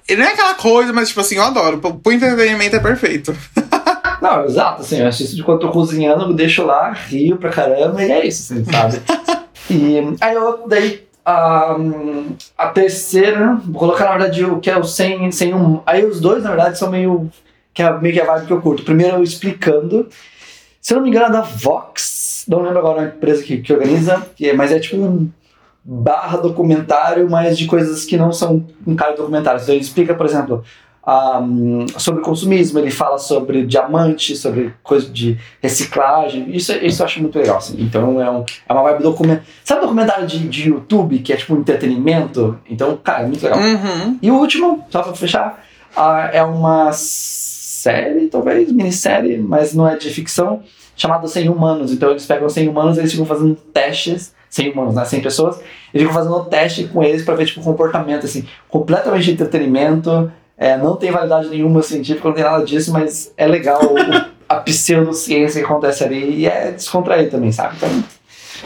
[0.07, 1.79] ele não é aquela coisa, mas tipo assim, eu adoro.
[1.79, 3.35] Pro, pro entretenimento é perfeito.
[4.19, 8.03] Não, exato, assim, eu assisto de quando tô cozinhando, eu deixo lá, rio pra caramba
[8.03, 8.99] e é isso, assim, sabe?
[9.69, 11.75] e aí eu daí a,
[12.57, 15.81] a terceira, vou colocar na verdade o que é o sem, sem um.
[15.85, 17.29] Aí os dois, na verdade, são meio.
[17.73, 18.83] Que é meio que a vibe que eu curto.
[18.83, 20.07] Primeiro eu explicando.
[20.87, 22.45] Se não me engano, é da Vox.
[22.47, 25.29] Não lembro agora a empresa que, que organiza, que é, mas é tipo um
[25.83, 29.59] barra documentário, mas de coisas que não são um cara de documentário.
[29.61, 30.63] Então ele explica, por exemplo,
[31.41, 36.55] um, sobre consumismo, ele fala sobre diamante, sobre coisa de reciclagem.
[36.55, 37.75] Isso, isso eu acho muito legal, assim.
[37.81, 39.43] Então é, um, é uma vibe documentário.
[39.65, 42.57] Sabe documentário de, de YouTube, que é tipo um entretenimento?
[42.69, 43.59] Então, cara, é muito legal.
[43.59, 44.19] Uhum.
[44.21, 45.65] E o último, só pra fechar,
[45.97, 50.63] uh, é uma série, talvez, minissérie, mas não é de ficção,
[50.97, 51.93] chamada 100 Humanos.
[51.93, 55.05] Então eles pegam 100 humanos e eles ficam fazendo testes 100 humanos, né?
[55.05, 55.59] 100 pessoas.
[55.93, 60.31] Eles ficam fazendo teste com eles para ver, tipo, o comportamento, assim, completamente de entretenimento.
[60.57, 63.79] É, não tem validade nenhuma científica, não tem nada disso, mas é legal
[64.49, 67.75] a pseudociência que acontece ali e é descontrair também, sabe?
[67.77, 68.03] Então,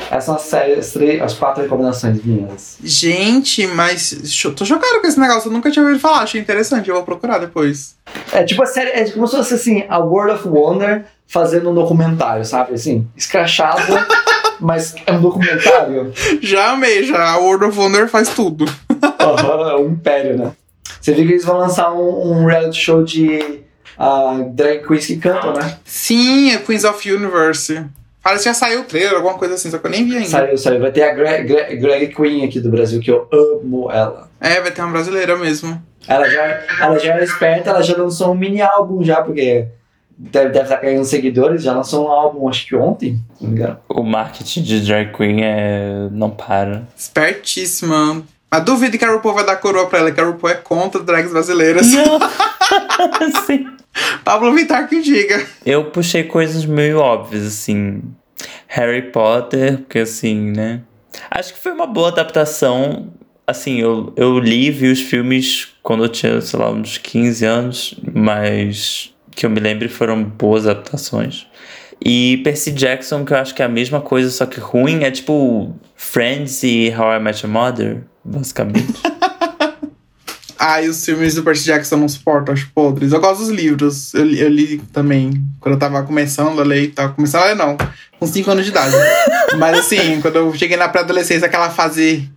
[0.10, 2.78] essas são as, séries, as quatro recomendações minhas.
[2.82, 4.16] Gente, mas
[4.56, 7.40] tô chocado com esse negócio, eu nunca tinha ouvido falar, achei interessante, eu vou procurar
[7.40, 7.96] depois.
[8.32, 11.74] É tipo a série, é como se fosse assim, a World of Wonder fazendo um
[11.74, 12.74] documentário, sabe?
[12.74, 13.82] Assim, escrachado,
[14.60, 16.12] mas é um documentário.
[16.42, 17.32] Já amei, já.
[17.32, 18.66] A World of Wonder faz tudo.
[18.92, 20.52] Uhum, é um império, né?
[21.00, 23.62] Você viu que eles vão lançar um, um reality show de
[23.98, 25.78] uh, drag queens que cantam, né?
[25.86, 27.82] Sim, é Queens of Universe.
[28.22, 30.28] Parece que já saiu o trailer, alguma coisa assim, só que eu nem vi ainda.
[30.28, 30.82] Saiu, saiu.
[30.82, 34.30] Vai ter a Greg, Greg, Greg Queen aqui do Brasil, que eu amo ela.
[34.40, 35.82] É, vai ter uma brasileira mesmo.
[36.08, 39.68] Ela já, ela já é esperta, ela já lançou um mini álbum já, porque
[40.30, 43.58] deve, deve estar ganhando seguidores, já lançou um álbum acho que ontem, se não me
[43.58, 43.78] engano.
[43.90, 46.08] O marketing de drag queen é...
[46.12, 46.88] não para.
[46.96, 48.24] Espertíssima.
[48.52, 51.02] Mas duvido que a RuPaul vai dar coroa pra ela, que a RuPaul é contra
[51.02, 51.90] drags brasileiras.
[51.92, 52.20] Não!
[53.46, 53.68] Sim.
[54.24, 55.46] Pablo Vittar que diga.
[55.66, 58.02] Eu puxei coisas meio óbvias, assim.
[58.68, 60.82] Harry Potter, porque assim, né?
[61.30, 63.12] Acho que foi uma boa adaptação.
[63.46, 67.46] Assim, eu, eu li e vi os filmes quando eu tinha, sei lá, uns 15
[67.46, 71.48] anos, mas que eu me lembre foram boas adaptações.
[72.04, 75.12] E Percy Jackson, que eu acho que é a mesma coisa, só que ruim, é
[75.12, 79.02] tipo Friends e How I Met Your Mother, basicamente.
[80.58, 83.12] ah, e os filmes do Percy Jackson eu não suporto, acho podres.
[83.12, 87.14] Eu gosto dos livros, eu, eu li também, quando eu tava começando a ler, tava
[87.14, 87.78] começando a ler não,
[88.20, 88.96] com 5 anos de idade.
[89.60, 92.28] Mas assim, quando eu cheguei na pré-adolescência, aquela fase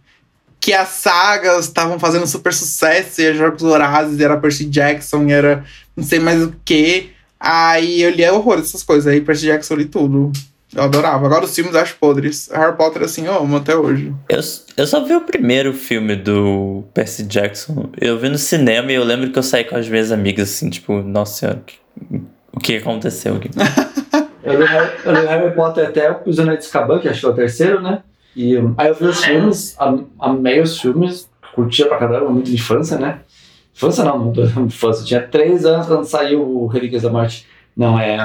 [0.65, 5.63] que as sagas estavam fazendo super sucesso, e Jogos Horazes, era Percy Jackson, era
[5.95, 7.11] não sei mais o que.
[7.39, 9.07] Aí eu li horror essas coisas.
[9.07, 10.33] Aí Percy Jackson li tudo.
[10.75, 11.27] Eu adorava.
[11.27, 12.49] Agora os filmes eu acho podres.
[12.51, 14.11] Harry Potter, assim, eu amo até hoje.
[14.27, 14.41] Eu,
[14.79, 17.91] eu só vi o primeiro filme do Percy Jackson.
[18.01, 20.71] Eu vi no cinema e eu lembro que eu saí com as minhas amigas, assim,
[20.71, 21.63] tipo, nossa senhora,
[22.55, 23.51] o que aconteceu aqui?
[24.43, 24.67] eu, li,
[25.05, 27.83] eu li Harry Potter até o Prisioneiro de Azkaban, que acho que é o terceiro,
[27.83, 28.03] né?
[28.37, 29.77] E aí eu vi os filmes,
[30.19, 33.21] amei os filmes, curtia pra caramba, muito de infância, né?
[33.75, 34.33] Infância não,
[34.67, 35.05] infância.
[35.05, 37.47] Tinha três anos quando saiu o Relíquias da Morte.
[37.77, 38.17] Não, é.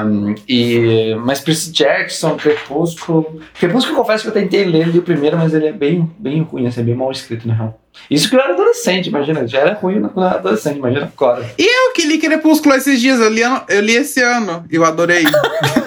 [0.47, 3.41] E, mas Percy Jackson, Crepúsculo.
[3.59, 6.67] Crepúsculo, eu confesso que eu tentei ler ele primeiro, mas ele é bem, bem ruim,
[6.67, 7.81] assim, é bem mal escrito, na real.
[8.11, 9.47] Isso que eu era adolescente, imagina.
[9.47, 11.49] Já era ruim quando eu era adolescente, imagina agora.
[11.57, 15.23] E eu que li Crepúsculo esses dias, eu li, eu li esse ano, eu adorei.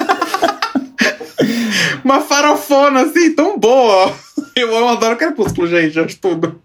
[2.05, 4.13] Uma farofona assim, tão boa.
[4.55, 6.61] Eu adoro Crepúsculo, gente, acho tudo.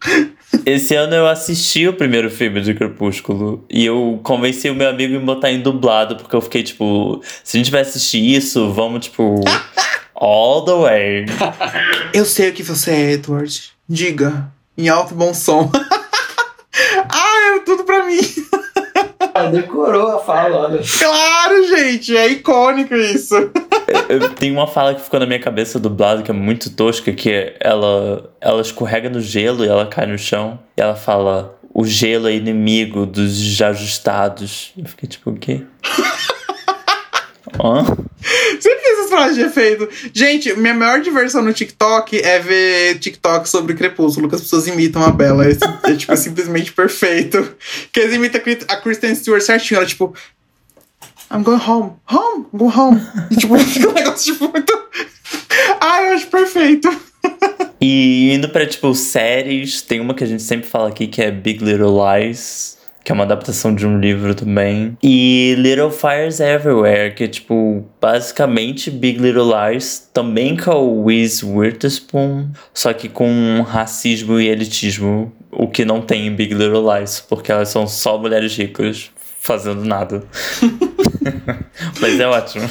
[0.65, 5.15] Esse ano eu assisti o primeiro filme de Crepúsculo e eu convenci o meu amigo
[5.15, 9.05] em botar em dublado, porque eu fiquei tipo, se a gente vai assistir isso, vamos
[9.05, 9.41] tipo.
[10.19, 11.25] all the way.
[12.13, 13.71] Eu sei o que você é, Edward.
[13.87, 14.51] Diga.
[14.77, 15.71] em alto e bom som.
[17.09, 18.19] ah, é tudo pra mim.
[19.45, 20.79] Decorou a fala, olha.
[20.99, 23.35] Claro, gente, é icônico isso.
[24.09, 27.31] Eu tenho uma fala que ficou na minha cabeça dublado que é muito tosca, que
[27.31, 30.59] é ela, ela escorrega no gelo e ela cai no chão.
[30.75, 34.73] E ela fala, o gelo é inimigo dos ajustados.
[34.77, 35.63] Eu fiquei tipo, o quê?
[37.63, 37.85] Hã?
[38.59, 38.76] Sempre
[39.07, 39.89] essas frases de efeito.
[40.13, 45.03] Gente, minha maior diversão no TikTok é ver TikTok sobre Crepúsculo, que as pessoas imitam
[45.03, 45.45] a Bella.
[45.45, 45.51] É,
[45.83, 47.55] é, tipo, simplesmente perfeito.
[47.91, 49.77] Que eles imitam a Kristen Stewart certinho.
[49.77, 50.13] Ela, tipo,
[51.31, 51.93] I'm going home.
[52.11, 52.45] Home?
[52.53, 53.01] I'm going home.
[53.31, 53.55] E, tipo,
[53.89, 54.73] um negócio, tipo, muito...
[55.79, 56.89] Ai, eu acho perfeito.
[57.79, 61.31] E indo pra, tipo, séries, tem uma que a gente sempre fala aqui que é
[61.31, 62.76] Big Little Lies,
[63.07, 64.97] que é uma adaptação de um livro também.
[65.01, 71.45] E Little Fires Everywhere, que é, tipo, basicamente Big Little Lies, também com o Reese
[71.45, 77.21] Witherspoon, só que com racismo e elitismo, o que não tem em Big Little Lies,
[77.21, 80.23] porque elas são só mulheres ricas fazendo nada.
[82.01, 82.69] Mas é ótimo.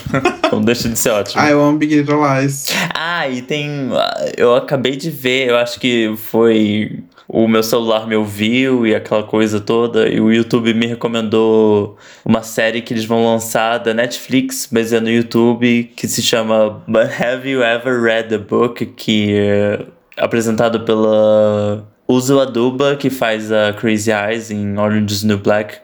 [0.53, 1.41] Não deixa de ser ótimo.
[1.41, 2.66] Ah, eu amo Big Little Lies.
[2.95, 3.89] Ah, e tem.
[4.37, 7.03] Eu acabei de ver, eu acho que foi.
[7.29, 12.43] O meu celular me ouviu e aquela coisa toda, e o YouTube me recomendou uma
[12.43, 17.11] série que eles vão lançar da Netflix, mas é no YouTube, que se chama But
[17.20, 18.87] Have You Ever Read the Book?
[18.87, 25.39] Que é apresentado pela Uzo Aduba, que faz a Crazy Eyes em Orange is New
[25.39, 25.79] Black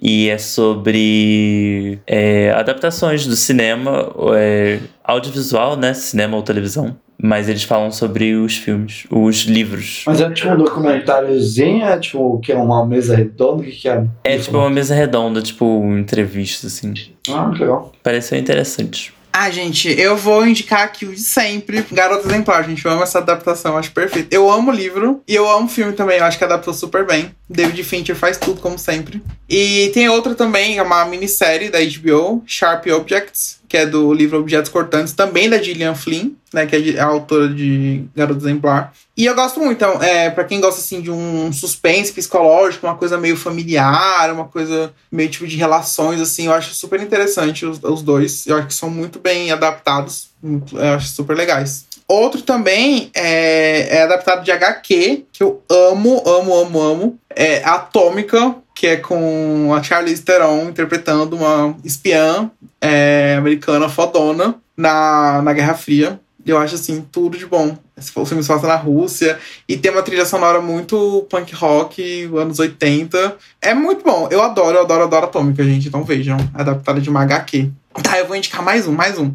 [0.00, 5.94] e é sobre é, adaptações do cinema, é, audiovisual, né?
[5.94, 6.94] Cinema ou televisão.
[7.20, 10.02] Mas eles falam sobre os filmes, os livros.
[10.06, 11.84] Mas é tipo um documentáriozinho?
[11.84, 12.52] É tipo o que?
[12.52, 13.62] Uma mesa redonda?
[13.62, 14.04] O que, que é?
[14.24, 16.92] É tipo uma mesa redonda, tipo entrevista, assim.
[17.30, 17.92] Ah, que legal.
[18.02, 19.14] Pareceu interessante.
[19.36, 22.84] Ah, gente, eu vou indicar aqui o de sempre, Garota Exemplar, gente.
[22.84, 24.32] Eu amo essa adaptação, acho perfeito.
[24.32, 27.04] Eu amo o livro e eu amo o filme também, eu acho que adaptou super
[27.04, 27.32] bem.
[27.50, 29.20] David Fincher faz tudo, como sempre.
[29.50, 34.38] E tem outra também, é uma minissérie da HBO, Sharp Objects, que é do livro
[34.38, 38.92] Objetos Cortantes, também da Gillian Flynn, né, que é a autora de Garota Exemplar.
[39.16, 42.94] E eu gosto muito, então, é, para quem gosta assim de um suspense psicológico, uma
[42.94, 47.82] coisa meio familiar, uma coisa meio tipo de relações, assim, eu acho super interessante os,
[47.82, 48.46] os dois.
[48.46, 51.84] Eu acho que são muito bem adaptados, eu acho super legais.
[52.06, 57.18] Outro também é, é adaptado de HQ, que eu amo, amo, amo, amo.
[57.28, 62.50] É Atômica, que é com a Charlize Theron interpretando uma espiã
[62.80, 66.20] é, americana fodona na, na Guerra Fria.
[66.44, 67.78] Eu acho, assim, tudo de bom.
[68.16, 72.58] O filme se passa na Rússia e tem uma trilha sonora muito punk rock, anos
[72.58, 73.36] 80.
[73.62, 74.28] É muito bom.
[74.30, 75.88] Eu adoro, eu adoro, adoro Atômica, gente.
[75.88, 77.70] Então vejam, adaptada de uma HQ.
[78.02, 79.32] Tá, eu vou indicar mais um, mais um.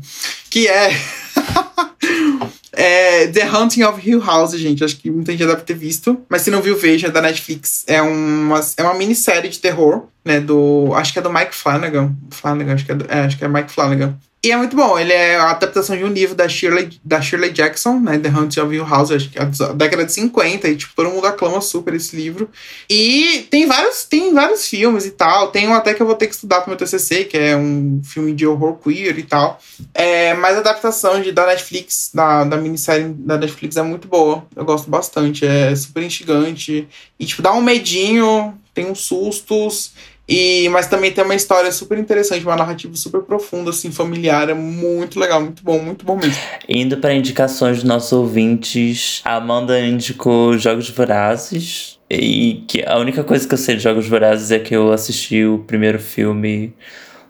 [0.51, 0.91] Que é.
[2.71, 4.85] É The Hunting of Hill House, gente.
[4.85, 6.21] Acho que muita gente já deve ter visto.
[6.29, 7.83] Mas se não viu, veja, é da Netflix.
[7.87, 10.39] É uma, é uma minissérie de terror, né?
[10.39, 10.93] Do.
[10.95, 12.15] Acho que é do Mike Flanagan.
[12.29, 14.17] Flanagan, acho que é, do, é, acho que é Mike Flanagan.
[14.41, 14.97] E é muito bom.
[14.97, 18.17] Ele é a adaptação de um livro da Shirley, da Shirley Jackson, né?
[18.17, 20.67] The Hunting of Hill House, acho que é da década de 50.
[20.69, 22.49] E, tipo, todo mundo aclama super esse livro.
[22.89, 25.51] E tem vários, tem vários filmes e tal.
[25.51, 28.01] Tem um até que eu vou ter que estudar pro meu TCC, que é um
[28.01, 29.59] filme de horror queer e tal.
[29.93, 34.45] É, mas a adaptação de, da Netflix, da, da minissérie da Netflix é muito boa.
[34.55, 35.45] Eu gosto bastante.
[35.45, 36.87] É super instigante.
[37.19, 39.91] E, tipo, dá um medinho, tem uns sustos.
[40.29, 44.47] E, mas também tem uma história super interessante, uma narrativa super profunda, assim, familiar.
[44.47, 46.37] É muito legal, muito bom, muito bom mesmo.
[46.69, 51.97] Indo para indicações dos nossos ouvintes, a Amanda indicou Jogos Vorazes.
[52.07, 55.45] E que a única coisa que eu sei de Jogos Vorazes é que eu assisti
[55.45, 56.75] o primeiro filme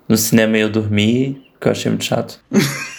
[0.07, 2.41] no cinema e eu dormi, que eu achei muito chato.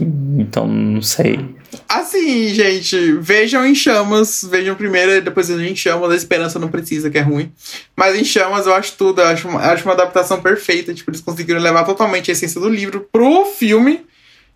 [0.00, 1.38] então, não sei.
[1.88, 6.68] Assim, gente, vejam em chamas, vejam primeiro e depois vejam em chamas, a esperança não
[6.68, 7.52] precisa, que é ruim.
[7.96, 11.20] Mas em chamas eu acho tudo, eu acho uma, acho uma adaptação perfeita, tipo, eles
[11.20, 14.04] conseguiram levar totalmente a essência do livro pro filme,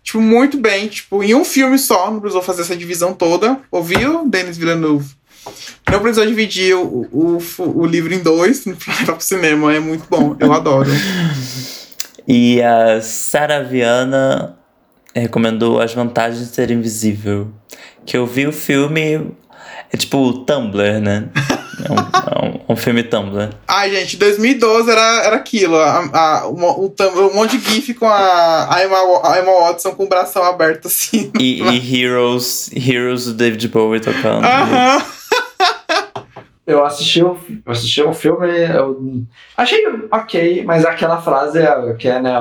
[0.03, 4.27] tipo, muito bem, tipo, em um filme só, não precisou fazer essa divisão toda, ouviu,
[4.27, 5.15] Denis Villeneuve?
[5.89, 10.35] Não precisou dividir o, o, o livro em dois levar pro cinema, é muito bom,
[10.39, 10.89] eu adoro.
[12.27, 14.57] E a Sara Viana
[15.13, 17.49] recomendou As Vantagens de Ser Invisível.
[18.05, 19.31] Que eu vi o filme.
[19.91, 21.29] É tipo o Tumblr, né?
[21.77, 23.51] É um, é um, um, filme Tumblr.
[23.67, 25.75] Ai, gente, 2012 era, era aquilo.
[25.75, 30.05] A, a, um, um, monte de GIF com a, a, Emma, a Emma Watson com
[30.05, 31.31] o bração aberto assim.
[31.39, 34.43] E, e Heroes, Heroes do David Bowie tocando.
[34.43, 34.97] Aham.
[34.97, 35.16] Uh -huh.
[36.67, 38.45] Eu assisti o, eu assisti o filme,
[38.75, 39.23] eu
[39.55, 41.59] achei ok, mas aquela frase
[41.97, 42.37] que é, né,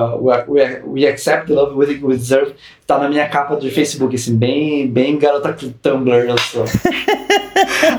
[0.49, 2.53] we, we accept love we deserve,
[2.85, 6.65] tá na minha capa de Facebook, assim, bem, bem garota Tumblr, eu sou.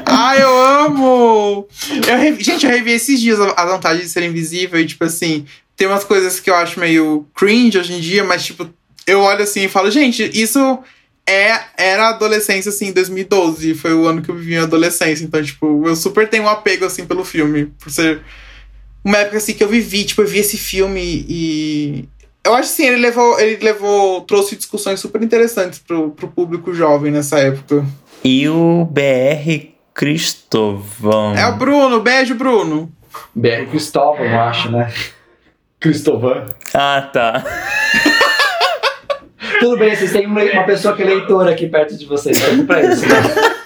[0.05, 1.65] Ai, eu amo!
[2.05, 5.45] Eu gente, eu revi esses dias a vontade de ser invisível e, tipo assim,
[5.77, 8.67] tem umas coisas que eu acho meio cringe hoje em dia, mas, tipo,
[9.07, 10.79] eu olho assim e falo, gente, isso
[11.27, 13.75] é, era a adolescência, assim, 2012.
[13.75, 15.25] Foi o ano que eu vivi a adolescência.
[15.25, 17.65] Então, tipo, eu super tenho um apego, assim, pelo filme.
[17.79, 18.21] Por ser
[19.03, 20.05] uma época, assim, que eu vivi.
[20.05, 22.09] Tipo, eu vi esse filme e...
[22.43, 27.11] Eu acho assim, ele levou, ele levou, trouxe discussões super interessantes pro, pro público jovem
[27.11, 27.85] nessa época.
[28.23, 31.35] E o BR Cristovão.
[31.35, 32.89] É o Bruno, beijo, Bruno.
[33.35, 34.93] BR Cristóvão, eu acho, né?
[35.79, 36.45] Cristovan.
[36.73, 37.43] Ah, tá.
[39.59, 42.39] Tudo bem, vocês têm uma uma pessoa que é leitora aqui perto de vocês.
[42.39, 43.05] Vamos pra isso.
[43.07, 43.15] Né?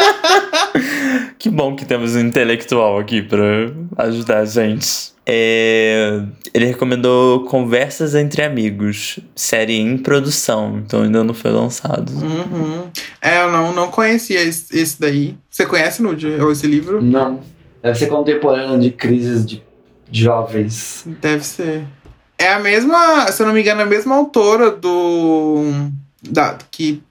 [1.41, 5.11] Que bom que temos um intelectual aqui pra ajudar a gente.
[5.25, 6.21] É,
[6.53, 12.11] ele recomendou Conversas Entre Amigos, série em produção, então ainda não foi lançado.
[12.11, 12.83] Uhum.
[13.19, 15.35] É, eu não, não conhecia esse, esse daí.
[15.49, 17.01] Você conhece, Nude, ou esse livro?
[17.01, 17.39] Não.
[17.81, 19.63] Deve ser contemporâneo de crises de
[20.11, 21.07] jovens.
[21.19, 21.87] Deve ser.
[22.41, 25.63] É a mesma, se eu não me engano, é a mesma autora do.
[26.23, 27.01] Da, que,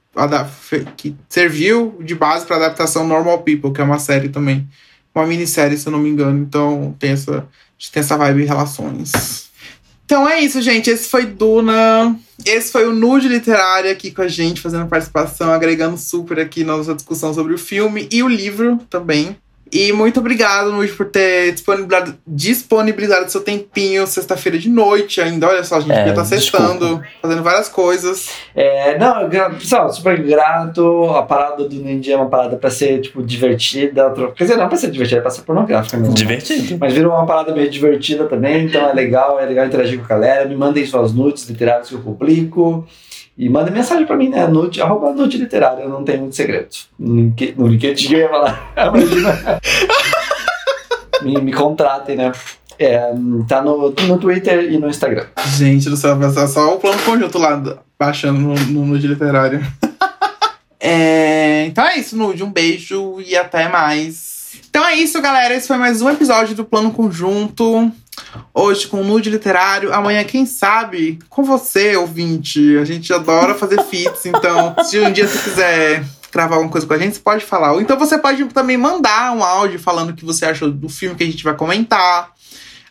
[0.63, 4.69] fe- que serviu de base para adaptação Normal People, que é uma série também.
[5.15, 6.39] Uma minissérie, se eu não me engano.
[6.39, 7.47] Então tem essa,
[7.93, 9.51] tem essa vibe relações.
[10.05, 10.91] Então é isso, gente.
[10.91, 12.17] Esse foi Duna.
[12.45, 16.77] Esse foi o Nude Literário aqui com a gente, fazendo participação, agregando super aqui na
[16.77, 19.37] nossa discussão sobre o filme e o livro também.
[19.73, 25.49] E muito obrigado, Nude, por ter disponibilizado, disponibilizado seu tempinho, sexta-feira de noite ainda.
[25.49, 28.29] Olha só, a gente É, já tá sextando, fazendo várias coisas.
[28.55, 31.05] É, não, pessoal, super grato.
[31.15, 34.13] A parada do Ninja é uma parada pra ser, tipo, divertida.
[34.37, 36.13] Quer dizer, não pra ser divertida, é pra ser pornográfica mesmo.
[36.13, 36.17] né?
[36.19, 36.77] Divertido.
[36.81, 40.09] Mas virou uma parada meio divertida também, então é legal, é legal interagir com a
[40.09, 40.49] galera.
[40.49, 42.87] Me mandem suas nudes literárias que eu publico.
[43.43, 44.47] E mandem mensagem pra mim, né?
[44.47, 46.69] Nude, arroba nude literário, eu não tenho muito segredo.
[46.99, 48.73] No link- no LinkedIn eu ia falar.
[51.23, 52.33] Me, me contratem, né?
[52.79, 53.13] É,
[53.49, 55.25] tá no, no Twitter e no Instagram.
[55.57, 57.63] Gente do céu, ser só o plano conjunto lá,
[57.99, 59.61] baixando no, no Nude Literário.
[60.83, 62.43] É, então é isso, Nude.
[62.43, 64.59] Um beijo e até mais.
[64.71, 65.55] Então é isso, galera.
[65.55, 67.93] Esse foi mais um episódio do Plano Conjunto.
[68.53, 69.93] Hoje com Nude Literário.
[69.93, 72.77] Amanhã, quem sabe, com você, ouvinte.
[72.79, 74.27] A gente adora fazer feats.
[74.27, 77.73] Então, se um dia você quiser gravar alguma coisa com a gente, você pode falar.
[77.73, 81.17] Ou então você pode também mandar um áudio falando o que você achou do filme
[81.17, 82.33] que a gente vai comentar.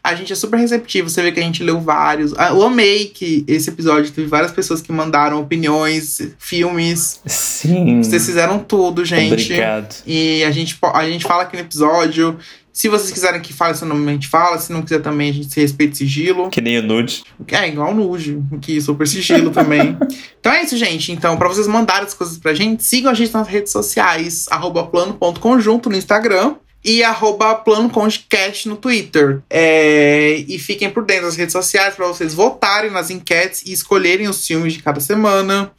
[0.02, 2.34] A gente é super receptivo, você vê que a gente leu vários.
[2.38, 7.20] Ah, Eu amei que esse episódio teve várias pessoas que mandaram opiniões, filmes.
[7.26, 8.02] Sim.
[8.02, 9.34] Vocês fizeram tudo, gente.
[9.34, 9.96] Obrigado.
[10.08, 12.40] E a gente, a gente fala aqui no episódio.
[12.72, 14.57] Se vocês quiserem que fale seu nome, a gente fala.
[14.57, 16.49] Se não quiser também, a gente se respeita sigilo.
[16.49, 17.24] Que nem o nude.
[17.47, 19.97] É, igual o Nude, que super sigilo também.
[20.39, 21.11] Então é isso, gente.
[21.11, 24.86] Então, pra vocês mandarem as coisas pra gente, sigam a gente nas redes sociais, arroba
[24.86, 29.41] plano.conjunto no Instagram e arroba planocongcast no Twitter.
[29.49, 34.28] É, e fiquem por dentro das redes sociais pra vocês votarem nas enquetes e escolherem
[34.28, 35.72] os filmes de cada semana.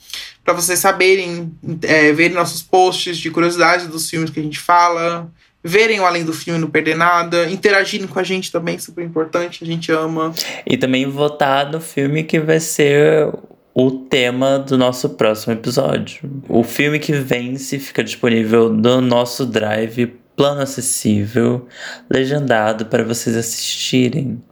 [0.45, 5.31] Pra vocês saberem, é, verem nossos posts de curiosidades dos filmes que a gente fala.
[5.63, 7.51] Verem o Além do Filme não perder nada.
[7.51, 9.63] Interagirem com a gente também, super importante.
[9.63, 10.33] A gente ama.
[10.67, 13.31] E também votar no filme que vai ser
[13.75, 16.31] o tema do nosso próximo episódio.
[16.49, 21.69] O filme que vence fica disponível no nosso drive plano acessível,
[22.09, 24.43] legendado para vocês assistirem.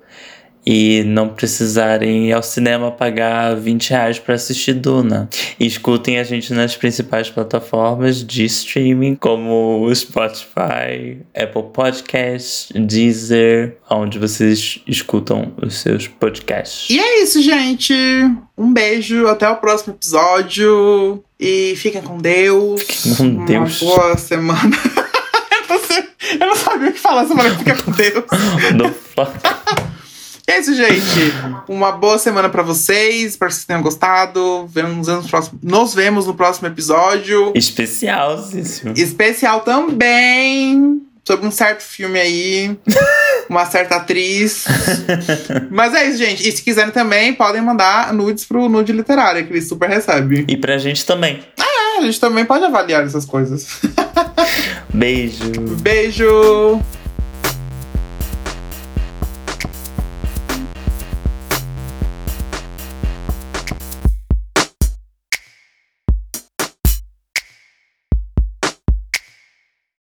[0.70, 5.26] E não precisarem ir ao cinema pagar 20 reais para assistir Duna.
[5.58, 13.78] E escutem a gente nas principais plataformas de streaming, como o Spotify, Apple Podcasts, Deezer,
[13.88, 16.90] onde vocês escutam os seus podcasts.
[16.90, 17.94] E é isso, gente.
[18.56, 21.24] Um beijo, até o próximo episódio.
[21.40, 22.82] E fiquem com Deus.
[22.82, 23.80] Fiquem com Deus.
[23.80, 24.60] Uma boa semana.
[25.50, 26.04] eu, não sei-
[26.40, 28.24] eu não sabia o que falar semana fica com Deus.
[30.50, 31.32] É isso, gente.
[31.68, 33.32] Uma boa semana pra vocês.
[33.32, 34.66] Espero que vocês tenham gostado.
[34.66, 37.52] Vemos nos próximos- Nos vemos no próximo episódio.
[37.54, 38.94] Especialzíssimo.
[38.96, 41.02] Especial também.
[41.22, 42.78] Sobre um certo filme aí.
[43.50, 44.64] Uma certa atriz.
[45.70, 46.48] Mas é isso, gente.
[46.48, 50.46] E se quiserem também, podem mandar nudes pro Nude Literário, que ele super recebe.
[50.48, 51.40] E pra gente também.
[51.58, 53.66] É, a gente também pode avaliar essas coisas.
[54.92, 55.50] Beijo.
[55.82, 56.80] Beijo!